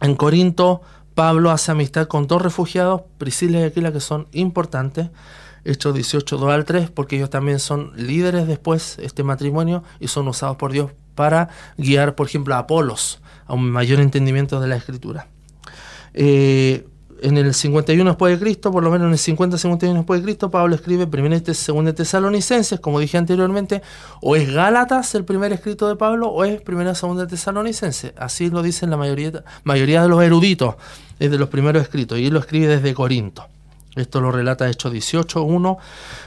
[0.00, 0.82] En Corinto,
[1.14, 5.08] Pablo hace amistad con dos refugiados, Priscila y Aquila, que son importantes.
[5.66, 10.28] Hechos 18, 2 al 3, porque ellos también son líderes después, este matrimonio, y son
[10.28, 14.76] usados por Dios para guiar, por ejemplo, a Apolos a un mayor entendimiento de la
[14.76, 15.28] escritura.
[16.14, 16.86] Eh,
[17.22, 20.50] en el 51 después de Cristo, por lo menos en el 50-51 después de Cristo,
[20.50, 23.82] Pablo escribe primero y segundo Tesalonicenses, como dije anteriormente,
[24.20, 28.12] o es Gálatas el primer escrito de Pablo, o es primera segunda Tesalonicenses.
[28.18, 30.76] Así lo dicen la mayoría, mayoría de los eruditos,
[31.18, 33.46] es de los primeros escritos, y él lo escribe desde Corinto.
[33.96, 35.78] Esto lo relata Hechos 18.1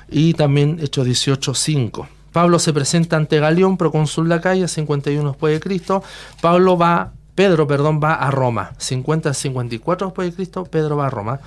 [0.09, 2.07] y también Hechos 18.5.
[2.31, 6.03] Pablo se presenta ante Galión, procónsul de Acaya, 51 después de Cristo.
[6.41, 8.73] Pablo va, Pedro, perdón, va a Roma.
[8.77, 11.39] 50 54 después de Cristo, Pedro va a Roma.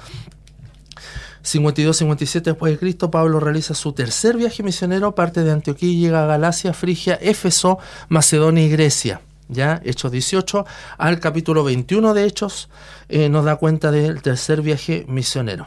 [1.42, 6.22] 52-57 después de Cristo, Pablo realiza su tercer viaje misionero, parte de Antioquía y llega
[6.22, 9.20] a Galacia, Frigia, Éfeso, Macedonia y Grecia.
[9.48, 10.64] Ya, Hechos 18
[10.98, 12.68] al capítulo 21 de Hechos
[13.08, 15.66] eh, nos da cuenta del tercer viaje misionero.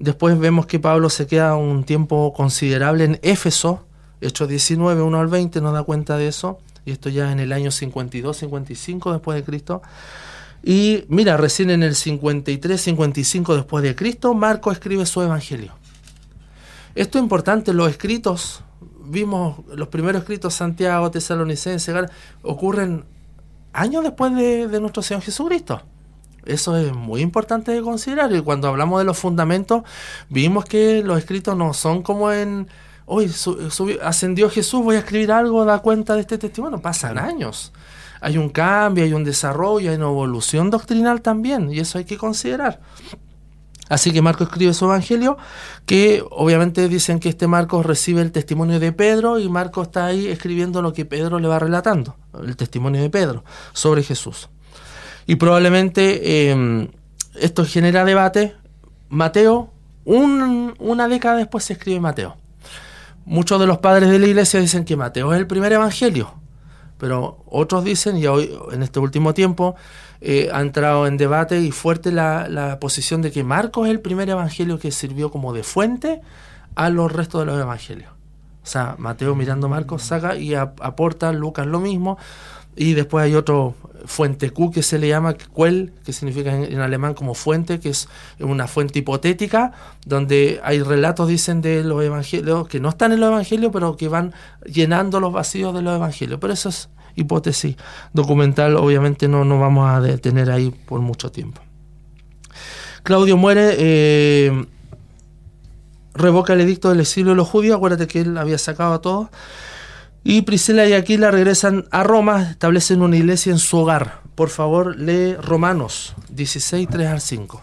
[0.00, 3.84] Después vemos que Pablo se queda un tiempo considerable en Éfeso,
[4.22, 7.52] Hechos 19, 1 al 20 nos da cuenta de eso, y esto ya en el
[7.52, 9.82] año 52, 55 después de Cristo.
[10.62, 15.74] Y mira, recién en el 53, 55 después de Cristo, Marco escribe su evangelio.
[16.94, 18.64] Esto es importante, los escritos,
[19.04, 21.92] vimos los primeros escritos, Santiago, Tesalonicense,
[22.40, 23.04] ocurren
[23.74, 25.82] años después de, de nuestro Señor Jesucristo.
[26.44, 28.32] Eso es muy importante de considerar.
[28.32, 29.82] Y cuando hablamos de los fundamentos,
[30.28, 32.68] vimos que los escritos no son como en,
[33.06, 33.30] hoy
[34.02, 36.80] ascendió Jesús, voy a escribir algo, da cuenta de este testimonio.
[36.80, 37.72] Pasan años.
[38.20, 42.18] Hay un cambio, hay un desarrollo, hay una evolución doctrinal también, y eso hay que
[42.18, 42.80] considerar.
[43.90, 45.36] Así que Marcos escribe su evangelio,
[45.84, 50.28] que obviamente dicen que este Marcos recibe el testimonio de Pedro y Marcos está ahí
[50.28, 54.48] escribiendo lo que Pedro le va relatando, el testimonio de Pedro sobre Jesús.
[55.30, 56.88] Y probablemente eh,
[57.36, 58.56] esto genera debate.
[59.10, 59.70] Mateo,
[60.04, 62.36] un- una década después se escribe Mateo.
[63.24, 66.34] Muchos de los padres de la iglesia dicen que Mateo es el primer evangelio,
[66.98, 69.76] pero otros dicen, y hoy en este último tiempo
[70.20, 74.28] eh, ha entrado en debate y fuerte la, posición de que Marcos es el primer
[74.30, 76.22] evangelio que sirvió como de fuente
[76.74, 78.10] a los restos de los evangelios.
[78.64, 82.18] O sea, Mateo mirando Marcos saca y ap- aporta Lucas lo mismo.
[82.80, 83.74] Y después hay otro
[84.06, 88.08] fuente Q que se le llama Quell, que significa en, alemán como fuente, que es
[88.38, 89.72] una fuente hipotética,
[90.06, 94.08] donde hay relatos, dicen, de los evangelios, que no están en los evangelios, pero que
[94.08, 94.32] van
[94.64, 96.40] llenando los vacíos de los evangelios.
[96.40, 97.76] Pero eso es hipótesis
[98.14, 101.60] documental, obviamente no nos vamos a detener ahí por mucho tiempo.
[103.02, 104.64] Claudio muere, eh,
[106.14, 109.28] revoca el edicto del exilio de los judíos, acuérdate que él había sacado a todos.
[110.22, 114.20] Y Priscila y Aquila regresan a Roma, establecen una iglesia en su hogar.
[114.34, 117.62] Por favor, lee Romanos 16, 3 al 5.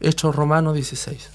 [0.00, 1.30] Hechos Romanos 16.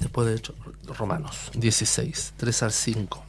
[0.00, 0.56] Después de Hechos
[0.98, 3.24] Romanos 16, 3 al 5.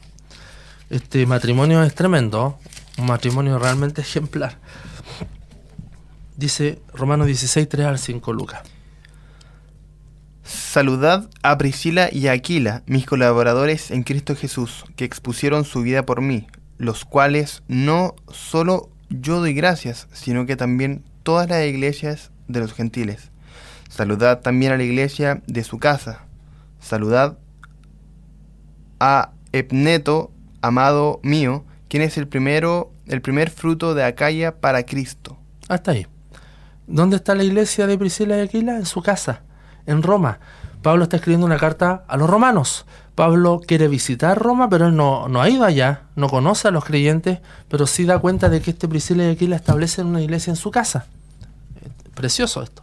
[0.90, 2.58] Este matrimonio es tremendo,
[2.98, 4.58] un matrimonio realmente ejemplar.
[6.36, 8.62] Dice Romanos 16, 3 al 5, Lucas.
[10.46, 16.20] Saludad a Priscila y Aquila, mis colaboradores en Cristo Jesús, que expusieron su vida por
[16.20, 16.46] mí,
[16.78, 22.74] los cuales no solo yo doy gracias, sino que también todas las iglesias de los
[22.74, 23.32] gentiles.
[23.88, 26.26] Saludad también a la iglesia de su casa.
[26.78, 27.38] Saludad
[29.00, 30.30] a Epneto,
[30.62, 35.36] amado mío, quien es el primero el primer fruto de Acaya para Cristo.
[35.68, 36.06] Hasta ahí.
[36.86, 38.76] ¿Dónde está la iglesia de Priscila y Aquila?
[38.76, 39.42] En su casa,
[39.86, 40.38] en Roma.
[40.82, 42.86] Pablo está escribiendo una carta a los romanos.
[43.14, 46.84] Pablo quiere visitar Roma, pero él no, no ha ido allá, no conoce a los
[46.84, 50.56] creyentes, pero sí da cuenta de que este Priscila y Aquila establecen una iglesia en
[50.56, 51.06] su casa.
[52.14, 52.82] Precioso esto.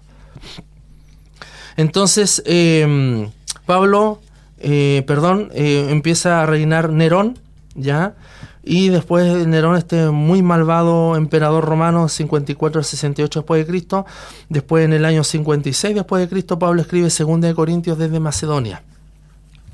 [1.77, 3.29] Entonces, eh,
[3.65, 4.19] Pablo,
[4.59, 7.39] eh, perdón, eh, empieza a reinar Nerón,
[7.75, 8.15] ¿ya?
[8.63, 14.05] Y después Nerón, este muy malvado emperador romano, 54 al 68 después de Cristo.
[14.47, 18.81] Después, en el año 56 después de Cristo, Pablo escribe 2 de Corintios desde Macedonia.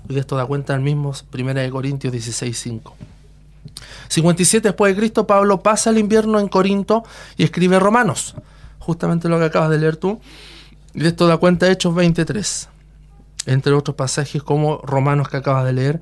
[0.09, 2.93] Y de esto da cuenta el mismo 1 de Corintios 16.5.
[4.07, 7.03] 57 después de Cristo, Pablo pasa el invierno en Corinto
[7.37, 8.35] y escribe Romanos.
[8.79, 10.19] Justamente lo que acabas de leer tú.
[10.95, 12.69] Y de esto da cuenta Hechos 23.
[13.45, 16.01] Entre otros pasajes como Romanos que acabas de leer.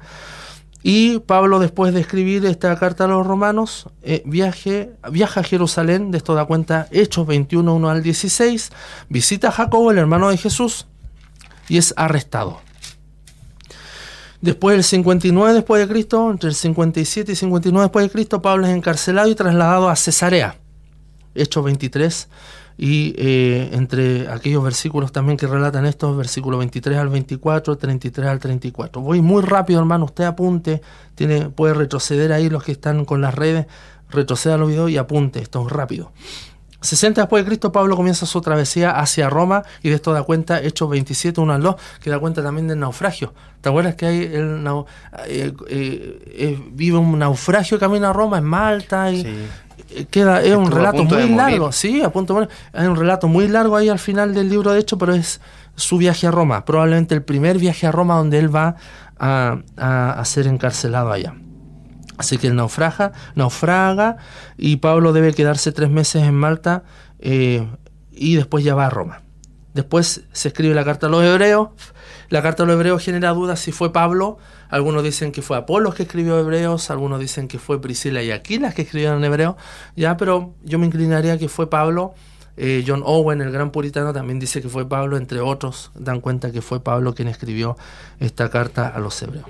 [0.90, 6.12] Y Pablo, después de escribir esta carta a los romanos, eh, viaje, viaja a Jerusalén,
[6.12, 8.72] de esto da cuenta Hechos 21, 1 al 16,
[9.10, 10.88] visita a Jacobo, el hermano de Jesús,
[11.68, 12.62] y es arrestado.
[14.40, 18.66] Después del 59 después de Cristo, entre el 57 y 59 después de Cristo, Pablo
[18.66, 20.56] es encarcelado y trasladado a Cesarea.
[21.36, 22.30] Hechos 23,
[22.78, 28.40] y eh, entre aquellos versículos también que relatan estos, versículos 23 al 24, 33 al
[28.40, 29.02] 34.
[29.02, 30.82] Voy muy rápido, hermano, usted apunte,
[31.16, 33.66] tiene, puede retroceder ahí los que están con las redes,
[34.10, 36.12] retroceda los videos y apunte, esto es rápido.
[36.82, 40.62] 60 después de Cristo, Pablo comienza su travesía hacia Roma y de esto da cuenta
[40.62, 43.34] Hechos 27, 1 al 2, que da cuenta también del naufragio.
[43.62, 44.64] ¿Te acuerdas que hay el,
[45.28, 49.48] eh, eh, vive un naufragio camino a Roma en Malta y,
[50.12, 53.76] queda, es un relato muy largo, sí, a punto de Hay un relato muy largo
[53.76, 55.42] ahí al final del libro, de hecho, pero es
[55.76, 58.76] su viaje a Roma, probablemente el primer viaje a Roma donde él va
[59.20, 61.36] a, a, ser encarcelado allá.
[62.18, 64.18] Así que él naufraga, naufraga
[64.58, 66.84] y Pablo debe quedarse tres meses en Malta
[67.20, 67.68] eh,
[68.12, 69.22] y después ya va a Roma.
[69.74, 71.70] Después se escribe la carta a los hebreos.
[72.30, 74.40] La carta a los hebreos genera dudas si fue Pablo
[74.70, 78.74] algunos dicen que fue Apolos que escribió Hebreos, algunos dicen que fue Priscila y Aquila
[78.74, 79.56] que escribieron Hebreo,
[79.96, 82.14] ya, pero yo me inclinaría que fue Pablo.
[82.60, 86.52] Eh, John Owen, el gran puritano, también dice que fue Pablo, entre otros dan cuenta
[86.52, 87.78] que fue Pablo quien escribió
[88.20, 89.46] esta carta a los hebreos.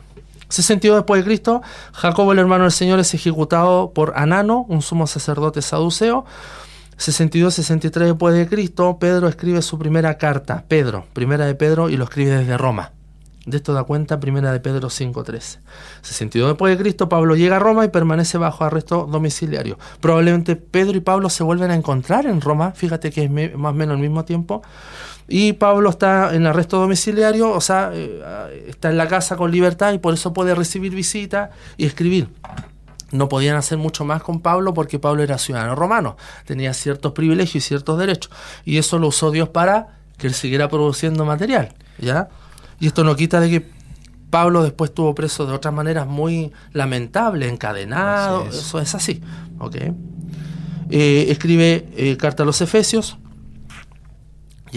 [0.50, 1.62] 62 después de Cristo,
[1.94, 6.26] Jacobo, el hermano del Señor, es ejecutado por Anano, un sumo sacerdote saduceo.
[6.98, 12.06] 62-63 después de Cristo, Pedro escribe su primera carta, Pedro, primera de Pedro, y lo
[12.06, 12.94] escribe desde Roma.
[13.48, 15.60] De esto da cuenta Primera de Pedro 5.13.
[16.02, 19.80] 62 después de Cristo, Pablo llega a Roma y permanece bajo arresto domiciliario.
[20.02, 23.74] Probablemente Pedro y Pablo se vuelven a encontrar en Roma, fíjate que es más o
[23.74, 24.64] menos al mismo tiempo.
[25.28, 29.94] Y Pablo está en arresto domiciliario, o sea, eh, está en la casa con libertad
[29.94, 32.30] y por eso puede recibir visitas y escribir.
[33.12, 37.66] No podían hacer mucho más con Pablo porque Pablo era ciudadano romano, tenía ciertos privilegios
[37.66, 38.32] y ciertos derechos.
[38.66, 41.74] Y eso lo usó Dios para que él siguiera produciendo material.
[42.00, 42.30] ¿Ya?
[42.80, 43.70] Y esto no quita de que
[44.30, 49.22] Pablo después estuvo preso de otras maneras muy lamentables, encadenado, eso es así.
[49.60, 49.94] ¿okay?
[50.90, 53.18] Eh, escribe eh, carta a los Efesios,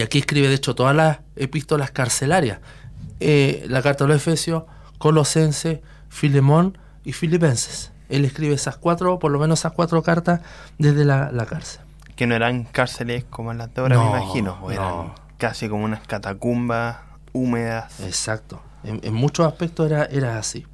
[0.01, 2.61] y aquí escribe de hecho todas las epístolas carcelarias.
[3.21, 4.63] Eh, la carta a los Efesios,
[4.97, 7.93] Colosense, Filemón y Filipenses.
[8.09, 10.41] Él escribe esas cuatro, por lo menos esas cuatro cartas
[10.79, 11.83] desde la, cárcel.
[12.17, 16.97] Que no eran cárceles como las de ahora, me imagino, eran casi como unas catacumbas
[17.35, 18.01] húmedas.
[18.01, 18.63] Exacto.
[18.83, 20.67] En, muchos aspectos era, era así.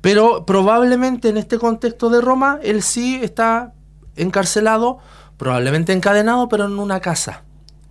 [0.00, 3.72] Pero probablemente en este contexto de Roma, él sí está
[4.16, 4.98] encarcelado,
[5.36, 7.43] probablemente encadenado, pero en una casa.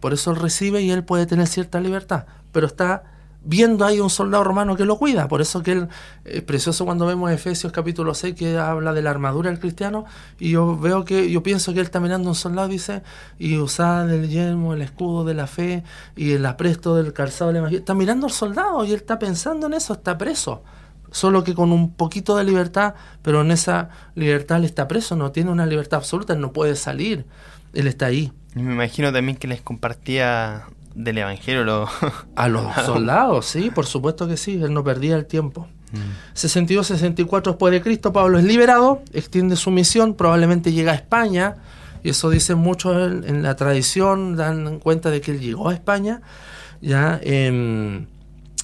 [0.04, 2.26] Por eso él recibe y él puede tener cierta libertad.
[2.51, 3.04] Pero está
[3.41, 5.30] viendo ahí un soldado romano que lo cuida.
[5.30, 5.88] Por eso que él
[6.26, 10.04] es precioso cuando vemos Efesios capítulo 6 que habla de la armadura del cristiano
[10.41, 13.01] y yo veo que, yo pienso que él está mirando un soldado, dice,
[13.39, 15.86] y usada el yelmo, el escudo de la fe
[16.18, 17.78] y el apresto del calzado de la magia.
[17.78, 20.64] Está mirando al soldado y él está pensando en eso, está preso.
[21.12, 25.32] Solo que con un poquito de libertad, pero en esa libertad él está preso, no
[25.32, 27.26] tiene una libertad absoluta, él no puede salir,
[27.74, 28.32] él está ahí.
[28.55, 30.65] Me imagino también que les compartía
[30.95, 31.88] del Evangelio
[32.36, 35.67] a los soldados, sí, por supuesto que sí, él no perdía el tiempo.
[36.36, 37.49] 62-64 mm.
[37.49, 41.55] después de Cristo, Pablo es liberado, extiende su misión, probablemente llega a España,
[42.03, 46.21] y eso dice mucho en, la tradición, dan cuenta de que él llegó a España,
[46.82, 48.07] ya, em,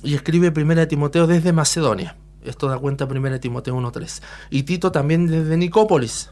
[0.03, 2.15] y escribe Primera de Timoteo desde Macedonia.
[2.43, 4.21] Esto da cuenta Primera de Timoteo 1.3.
[4.49, 6.31] Y Tito también desde Nicópolis,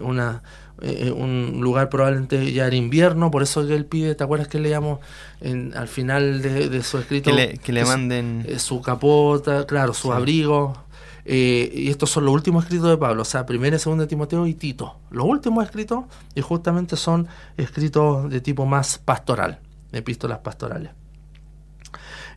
[0.00, 0.42] una,
[0.80, 4.60] eh, un lugar probablemente ya era invierno, por eso que él pide, ¿te acuerdas que
[4.60, 5.00] leíamos
[5.40, 7.30] en, al final de, su escrito?
[7.62, 8.46] Que le, manden...
[8.58, 10.84] su capota, claro, su abrigo.
[11.30, 14.08] Eh, y estos son los últimos escritos de Pablo, o sea, primera y segunda de
[14.08, 14.96] Timoteo y Tito.
[15.10, 16.04] Los últimos escritos,
[16.34, 19.58] y justamente son escritos de tipo más pastoral,
[19.92, 20.92] epístolas pastorales.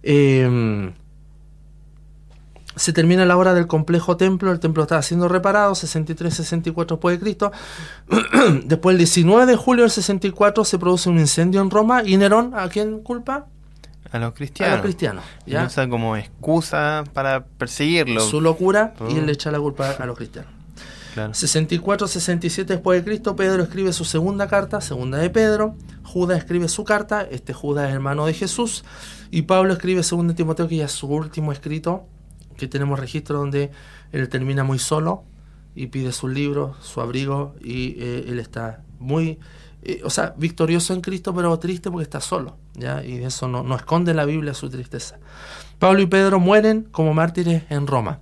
[0.03, 0.91] Eh,
[2.75, 7.23] se termina la hora del complejo templo, el templo estaba siendo reparado, 63-64 después de
[7.23, 7.51] Cristo.
[8.63, 12.53] después el 19 de julio del 64 se produce un incendio en Roma y Nerón,
[12.55, 13.47] ¿a quién culpa?
[14.11, 14.73] A los cristianos.
[14.73, 15.23] A los cristianos.
[15.45, 15.65] ¿ya?
[15.65, 18.19] Usa como excusa para perseguirlo.
[18.21, 20.51] Su locura y él le echa la culpa a los cristianos.
[21.15, 25.75] 64-67 después de Cristo, Pedro escribe su segunda carta, segunda de Pedro.
[26.03, 28.83] Judas escribe su carta, este Judas es hermano de Jesús.
[29.29, 32.05] Y Pablo escribe segundo de Timoteo, que ya es su último escrito,
[32.61, 33.71] que tenemos registro donde
[34.11, 35.23] él termina muy solo
[35.73, 39.39] y pide su libro, su abrigo, y eh, él está muy,
[39.81, 43.03] eh, o sea, victorioso en Cristo, pero triste porque está solo, ¿ya?
[43.03, 45.17] Y eso no, no esconde la Biblia su tristeza.
[45.79, 48.19] Pablo y Pedro mueren como mártires en Roma.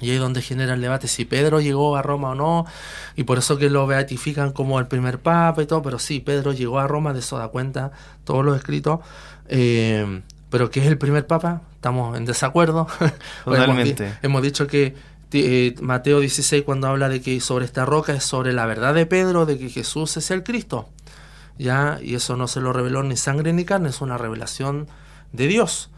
[0.00, 2.66] Y ahí es donde genera el debate si Pedro llegó a Roma o no,
[3.16, 6.52] y por eso que lo beatifican como el primer papa y todo, pero sí, Pedro
[6.52, 7.92] llegó a Roma, de eso da cuenta
[8.24, 9.00] todos los escritos.
[9.48, 10.20] Eh,
[10.54, 12.86] pero que es el primer papa, estamos en desacuerdo.
[13.44, 14.18] Totalmente.
[14.22, 14.94] hemos, dicho que
[15.32, 19.04] eh, Mateo 16 cuando habla de que sobre esta roca es sobre la verdad de
[19.04, 20.88] Pedro, de que Jesús es el Cristo.
[21.58, 21.98] ¿ya?
[22.00, 24.86] Y eso no se lo reveló ni sangre ni carne, es una revelación
[25.32, 25.90] de Dios.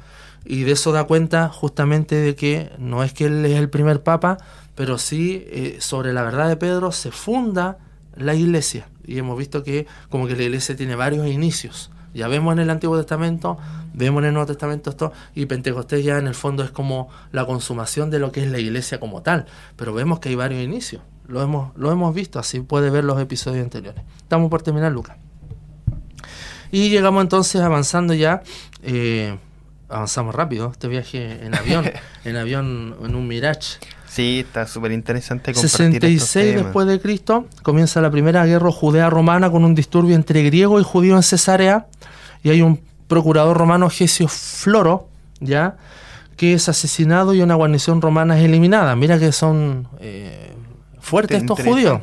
[0.46, 4.02] Y de eso da cuenta justamente de que no es que él es el primer
[4.02, 4.38] papa,
[4.74, 7.76] pero sí eh, sobre la verdad de Pedro se funda
[8.16, 8.88] la iglesia.
[9.04, 11.90] Y hemos visto que como que la iglesia tiene varios inicios.
[12.16, 13.58] Ya vemos en el Antiguo Testamento,
[13.92, 17.44] vemos en el Nuevo Testamento esto, y Pentecostés ya en el fondo es como la
[17.44, 19.44] consumación de lo que es la iglesia como tal.
[19.76, 21.02] Pero vemos que hay varios inicios.
[21.28, 24.02] Lo hemos, lo hemos visto, así puede ver los episodios anteriores.
[24.16, 25.18] Estamos por terminar, Lucas.
[26.72, 28.42] Y llegamos entonces avanzando ya.
[28.82, 29.36] Eh,
[29.90, 30.70] avanzamos rápido.
[30.72, 31.84] Este viaje en avión,
[32.24, 33.78] en avión, en un Mirage.
[34.16, 35.52] Sí, está súper interesante.
[35.52, 40.84] 66 después de Cristo comienza la primera guerra judea-romana con un disturbio entre griego y
[40.84, 41.86] judío en Cesarea
[42.42, 45.10] y hay un procurador romano Gesio Floro,
[45.40, 45.76] ya
[46.38, 48.96] que es asesinado y una guarnición romana es eliminada.
[48.96, 50.54] Mira que son eh,
[50.98, 52.00] fuertes estos judíos.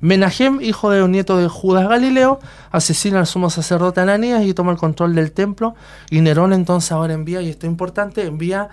[0.00, 2.40] Menahem, hijo de un nieto de Judas Galileo,
[2.72, 5.74] asesina al sumo sacerdote Ananías y toma el control del templo.
[6.08, 8.70] Y Nerón entonces ahora envía, y esto es importante, envía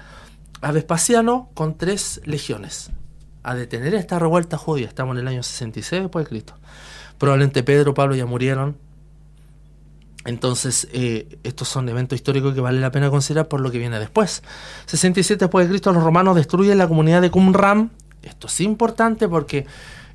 [0.62, 2.92] a Vespasiano con tres legiones
[3.44, 4.88] a detener esta revuelta judía.
[4.88, 6.56] Estamos en el año 66 después de Cristo.
[7.18, 8.78] Probablemente Pedro, Pablo ya murieron.
[10.26, 13.98] Entonces, eh, estos son eventos históricos que vale la pena considerar por lo que viene
[14.00, 14.44] después.
[14.88, 17.92] 67 después de Cristo, los romanos destruyen la comunidad de Qumran.
[18.22, 19.66] Esto es importante porque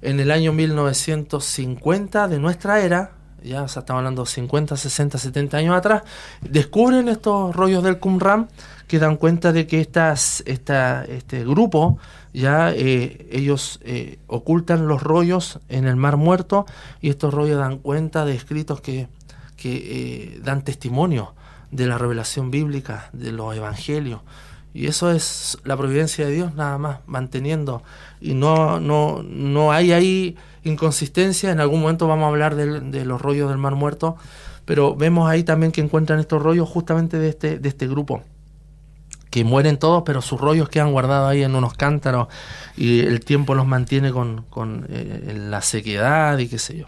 [0.02, 3.12] en el año 1950 de nuestra era,
[3.44, 6.02] ya estamos hablando 50, 60, 70 años atrás,
[6.40, 8.48] descubren estos rollos del Qumran
[8.88, 11.98] que dan cuenta de que estas, esta, este grupo
[12.32, 16.66] ya eh, ellos eh, ocultan los rollos en el mar muerto
[17.00, 19.08] y estos rollos dan cuenta de escritos que,
[19.56, 21.34] que eh, dan testimonio
[21.70, 24.20] de la revelación bíblica, de los evangelios.
[24.74, 27.82] Y eso es la providencia de Dios nada más, manteniendo.
[28.20, 31.50] Y no, no, no hay ahí inconsistencia.
[31.50, 34.16] En algún momento vamos a hablar de, de los rollos del Mar Muerto.
[34.64, 38.22] Pero vemos ahí también que encuentran estos rollos justamente de este, de este grupo
[39.32, 42.28] que mueren todos, pero sus rollos quedan guardados ahí en unos cántaros
[42.76, 46.86] y el tiempo los mantiene con, con eh, la sequedad y qué sé yo.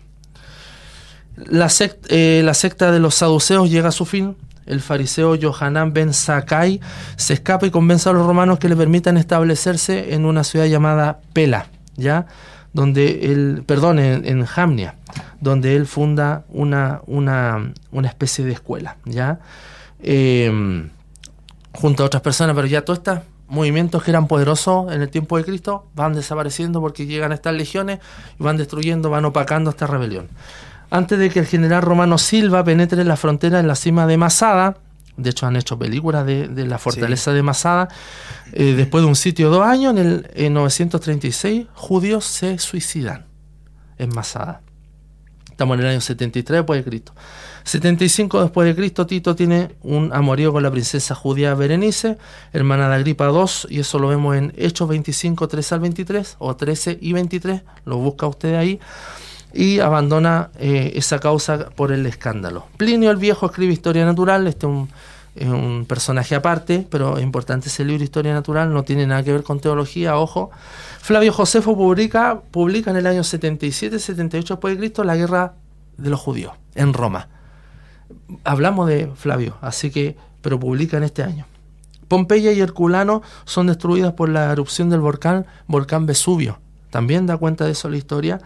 [1.36, 1.72] La,
[2.08, 4.36] eh, la secta de los saduceos llega a su fin.
[4.66, 6.80] El fariseo Johanan ben Sakai
[7.16, 11.20] se escapa y convence a los romanos que le permitan establecerse en una ciudad llamada
[11.32, 12.26] Pela, ¿ya?
[12.72, 14.96] Donde él, perdón, en, Jamnia,
[15.40, 19.38] donde él funda una, una, una especie de escuela, ¿ya?
[20.00, 20.90] Eh,
[21.72, 25.36] junto a otras personas, pero ya todos estos movimientos que eran poderosos en el tiempo
[25.36, 28.00] de Cristo van desapareciendo porque llegan estas legiones
[28.38, 30.28] y van destruyendo, van opacando esta rebelión.
[30.94, 34.16] Antes de que el general romano Silva penetre en la frontera en la cima de
[34.16, 34.76] Masada,
[35.16, 37.88] de hecho han hecho películas de, la fortaleza de Masada,
[38.52, 43.26] eh, después de un sitio de dos años, en el en 936, judíos se suicidan
[43.98, 44.62] en Masada.
[45.50, 47.12] Estamos en el año 73 después de Cristo.
[47.64, 52.18] 75 después de Cristo, Tito tiene un amorío con la princesa judía Berenice,
[52.52, 56.54] hermana de Agripa II, y eso lo vemos en Hechos 25, 13 al 23, o
[56.54, 58.78] 13 y 23, lo busca usted ahí,
[59.54, 62.66] y abandona eh, esa causa por el escándalo.
[62.76, 64.66] Plinio el Viejo escribe Historia Natural, este
[65.36, 69.32] es un, personaje aparte, pero es importante ese libro Historia Natural, no tiene nada que
[69.32, 70.50] ver con teología, ojo.
[71.00, 75.54] Flavio Josefo publica, publica en el año 77-78 después de la guerra
[75.96, 77.28] de los judíos en Roma
[78.44, 81.46] hablamos de Flavio, así que, pero publica en este año.
[82.08, 86.58] Pompeya y Herculano son destruidas por la erupción del volcán, volcán Vesubio.
[86.94, 88.40] También da cuenta de eso la historia.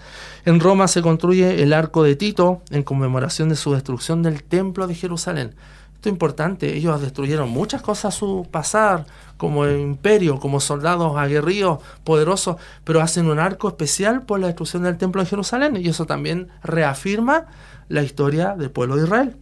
[0.47, 4.87] En Roma se construye el arco de Tito en conmemoración de su destrucción del templo
[4.87, 5.55] de Jerusalén.
[5.97, 9.05] Esto es importante, ellos destruyeron muchas cosas a su pasar,
[9.37, 14.97] como imperio, como soldados aguerridos, poderosos, pero hacen un arco especial por la destrucción del
[14.97, 17.49] templo de Jerusalén y eso también reafirma
[17.89, 19.37] la historia del pueblo de Israel.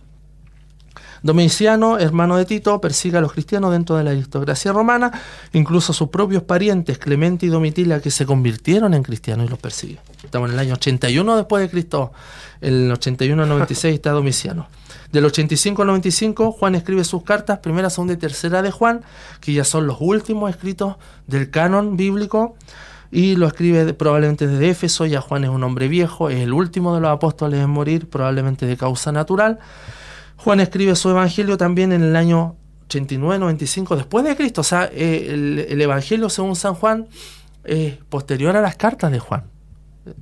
[1.23, 5.13] Domiciano, hermano de Tito, persigue a los cristianos dentro de la aristocracia romana,
[5.53, 9.59] incluso a sus propios parientes, Clemente y Domitila, que se convirtieron en cristianos y los
[9.59, 9.99] persigue.
[10.23, 12.13] Estamos en el año 81 después de Cristo,
[12.61, 14.69] el 81 al 96 está Domiciano.
[15.13, 19.03] Del 85 al 95, Juan escribe sus cartas, primera, segunda y tercera de Juan,
[19.41, 20.97] que ya son los últimos escritos
[21.27, 22.57] del canon bíblico,
[23.11, 26.95] y lo escribe probablemente desde Éfeso, ya Juan es un hombre viejo, es el último
[26.95, 29.59] de los apóstoles en morir, probablemente de causa natural.
[30.37, 32.57] Juan escribe su evangelio también en el año
[32.89, 34.61] 89-95 después de Cristo.
[34.61, 37.09] O sea, eh, el, evangelio según San Juan
[37.65, 39.45] es posterior a las cartas de Juan.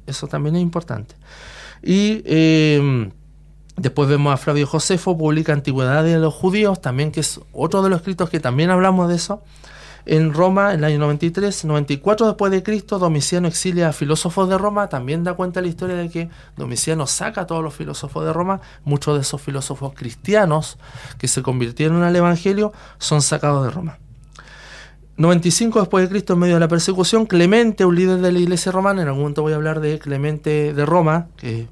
[0.06, 1.14] Eso también es importante.
[1.82, 3.10] Y eh,
[3.76, 7.90] después vemos a Flavio Josefo, publica Antigüedades de los Judíos, también que es otro de
[7.90, 9.42] los escritos que también hablamos de eso.
[10.07, 14.59] En Roma, en el año 93, 94 después de Cristo, Domiciano exilia a filósofos de
[14.59, 14.88] Roma.
[14.88, 18.61] También da cuenta la historia de que Domiciano saca a todos los filósofos de Roma.
[18.84, 20.78] Muchos de esos filósofos cristianos
[21.16, 23.98] que se convirtieron al Evangelio son sacados de Roma.
[25.16, 28.72] 95 después de Cristo, en medio de la persecución, Clemente, un líder de la iglesia
[28.72, 31.68] romana, en algún momento voy a hablar de Clemente de Roma, que es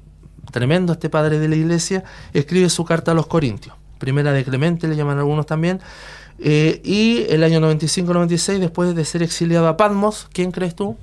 [0.51, 3.75] tremendo este padre de la iglesia, escribe su carta a los Corintios.
[3.99, 5.81] Primera de Clemente, le llaman algunos también,
[6.39, 10.97] eh, y el año 95-96, después de ser exiliado a Patmos, ¿quién crees tú?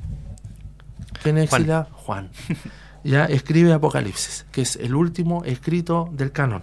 [1.23, 1.89] ¿Quién es exiliado?
[1.93, 2.31] Juan.
[3.05, 6.63] ya escribe Apocalipsis, que es el último escrito del canon.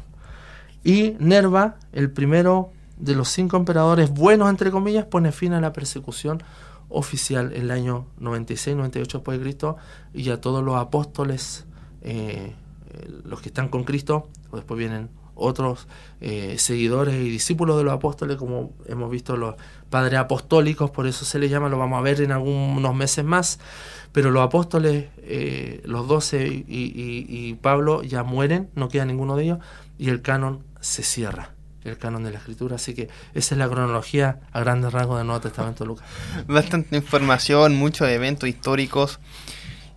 [0.83, 5.73] Y Nerva, el primero de los cinco emperadores buenos, entre comillas, pone fin a la
[5.73, 6.41] persecución
[6.89, 9.77] oficial en el año 96-98 después de Cristo
[10.13, 11.65] y a todos los apóstoles,
[12.01, 12.55] eh,
[13.25, 15.87] los que están con Cristo, después vienen otros
[16.19, 19.55] eh, seguidores y discípulos de los apóstoles, como hemos visto los
[19.89, 23.59] padres apostólicos, por eso se les llama, lo vamos a ver en algunos meses más,
[24.11, 29.59] pero los apóstoles, eh, los doce y, Pablo ya mueren, no queda ninguno de ellos,
[29.97, 31.51] y el canon se cierra
[31.83, 32.75] el canon de la escritura.
[32.75, 36.05] Así que esa es la cronología a grandes rasgos del Nuevo Testamento de Lucas.
[36.47, 39.19] Bastante información, muchos eventos históricos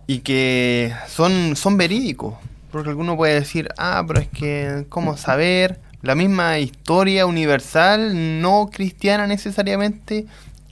[0.07, 2.35] y que son, son verídicos.
[2.71, 5.79] Porque alguno puede decir, ah, pero es que, ¿cómo saber?
[6.01, 10.25] La misma historia universal, no cristiana necesariamente,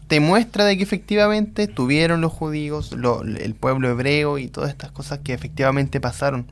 [0.07, 5.19] te muestra de que efectivamente tuvieron los judíos, el pueblo hebreo y todas estas cosas
[5.19, 6.47] que efectivamente pasaron.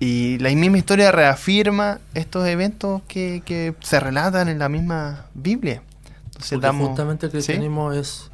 [0.00, 5.82] Y la misma historia reafirma estos eventos que, que se relatan en la misma Biblia.
[6.26, 8.30] Entonces, damos, justamente el cristianismo es,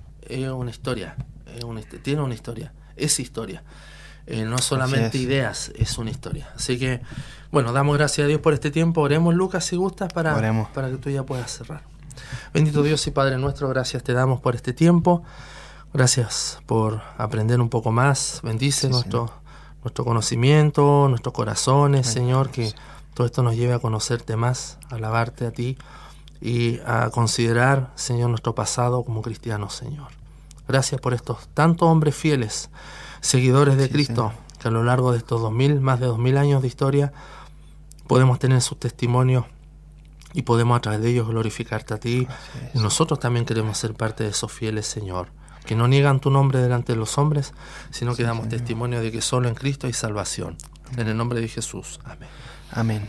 [0.54, 1.16] una historia,
[2.02, 3.62] tiene una historia, es historia.
[4.30, 6.48] Eh, no solamente ideas, es una historia.
[6.54, 7.00] Así que,
[7.50, 9.00] bueno, damos gracias a Dios por este tiempo.
[9.00, 10.36] Oremos, Lucas, si gustas, para,
[10.72, 11.82] para que tú ya puedas cerrar.
[12.54, 15.24] Bendito Dios y Padre nuestro, gracias te damos por este tiempo.
[15.92, 18.38] Gracias por aprender un poco más.
[18.44, 19.32] Bendice nuestro,
[19.82, 22.72] nuestro conocimiento, nuestros corazones, Señor, que
[23.14, 25.76] todo esto nos lleve a conocerte más, a alabarte a ti
[26.40, 30.06] y a considerar, Señor, nuestro pasado como cristianos, Señor.
[30.68, 32.70] Gracias por estos tantos hombres fieles
[33.20, 36.68] seguidores de Cristo, que a lo largo de estos 2000, más de 2000 años de
[36.68, 37.12] historia,
[38.06, 39.44] podemos tener sus testimonios
[40.32, 42.26] y podemos a través de ellos glorificarte a ti.
[42.74, 45.28] Y nosotros también queremos ser parte de esos fieles, Señor,
[45.64, 47.52] que no niegan tu nombre delante de los hombres,
[47.90, 50.56] sino que damos testimonio de que solo en Cristo hay salvación.
[50.96, 52.00] En el nombre de Jesús.
[52.04, 52.28] Amén.
[52.72, 53.08] Amén.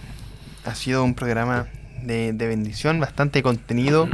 [0.66, 1.68] Ha sido un programa
[2.04, 4.10] de, bendición, bastante contenido.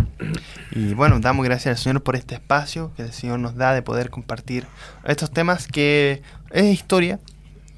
[0.72, 3.82] Y bueno, damos gracias al Señor por este espacio que el Señor nos da de
[3.82, 4.68] poder compartir
[5.06, 6.22] estos temas que
[6.52, 7.20] es historia,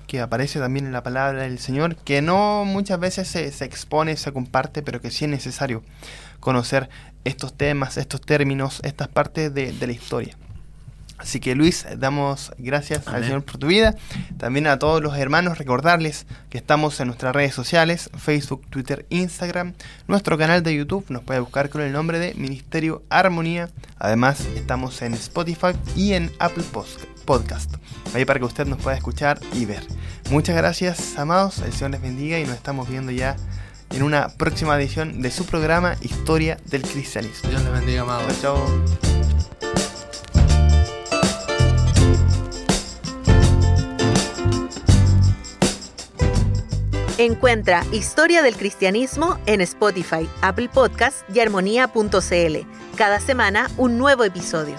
[0.08, 4.18] que aparece también en la palabra del Señor, que no muchas veces se, se expone,
[4.18, 5.84] se comparte, pero que sí es necesario
[6.40, 6.90] conocer
[7.24, 10.36] estos temas, estos términos, estas partes de, de la historia.
[11.20, 13.96] Así que Luis, damos gracias al Señor por tu vida.
[14.38, 19.74] También a todos los hermanos recordarles que estamos en nuestras redes sociales, Facebook, Twitter, Instagram.
[20.08, 23.70] Nuestro canal de YouTube nos puede buscar con el nombre de Ministerio Armonía.
[23.98, 26.64] Además estamos en Spotify y en Apple
[27.26, 27.76] Podcast.
[28.14, 29.86] Ahí para que usted nos pueda escuchar y ver.
[30.32, 31.60] Muchas gracias, amados.
[31.60, 33.36] El Señor les bendiga y nos estamos viendo ya
[33.92, 37.50] en una próxima edición de su programa Historia del Cristianismo.
[37.50, 38.42] Dios les bendiga, amados.
[38.42, 39.59] Chao, chao.
[47.20, 52.58] Encuentra Historia del Cristianismo en Spotify, Apple Podcast y armonía.cl.
[52.96, 54.78] Cada semana un nuevo episodio.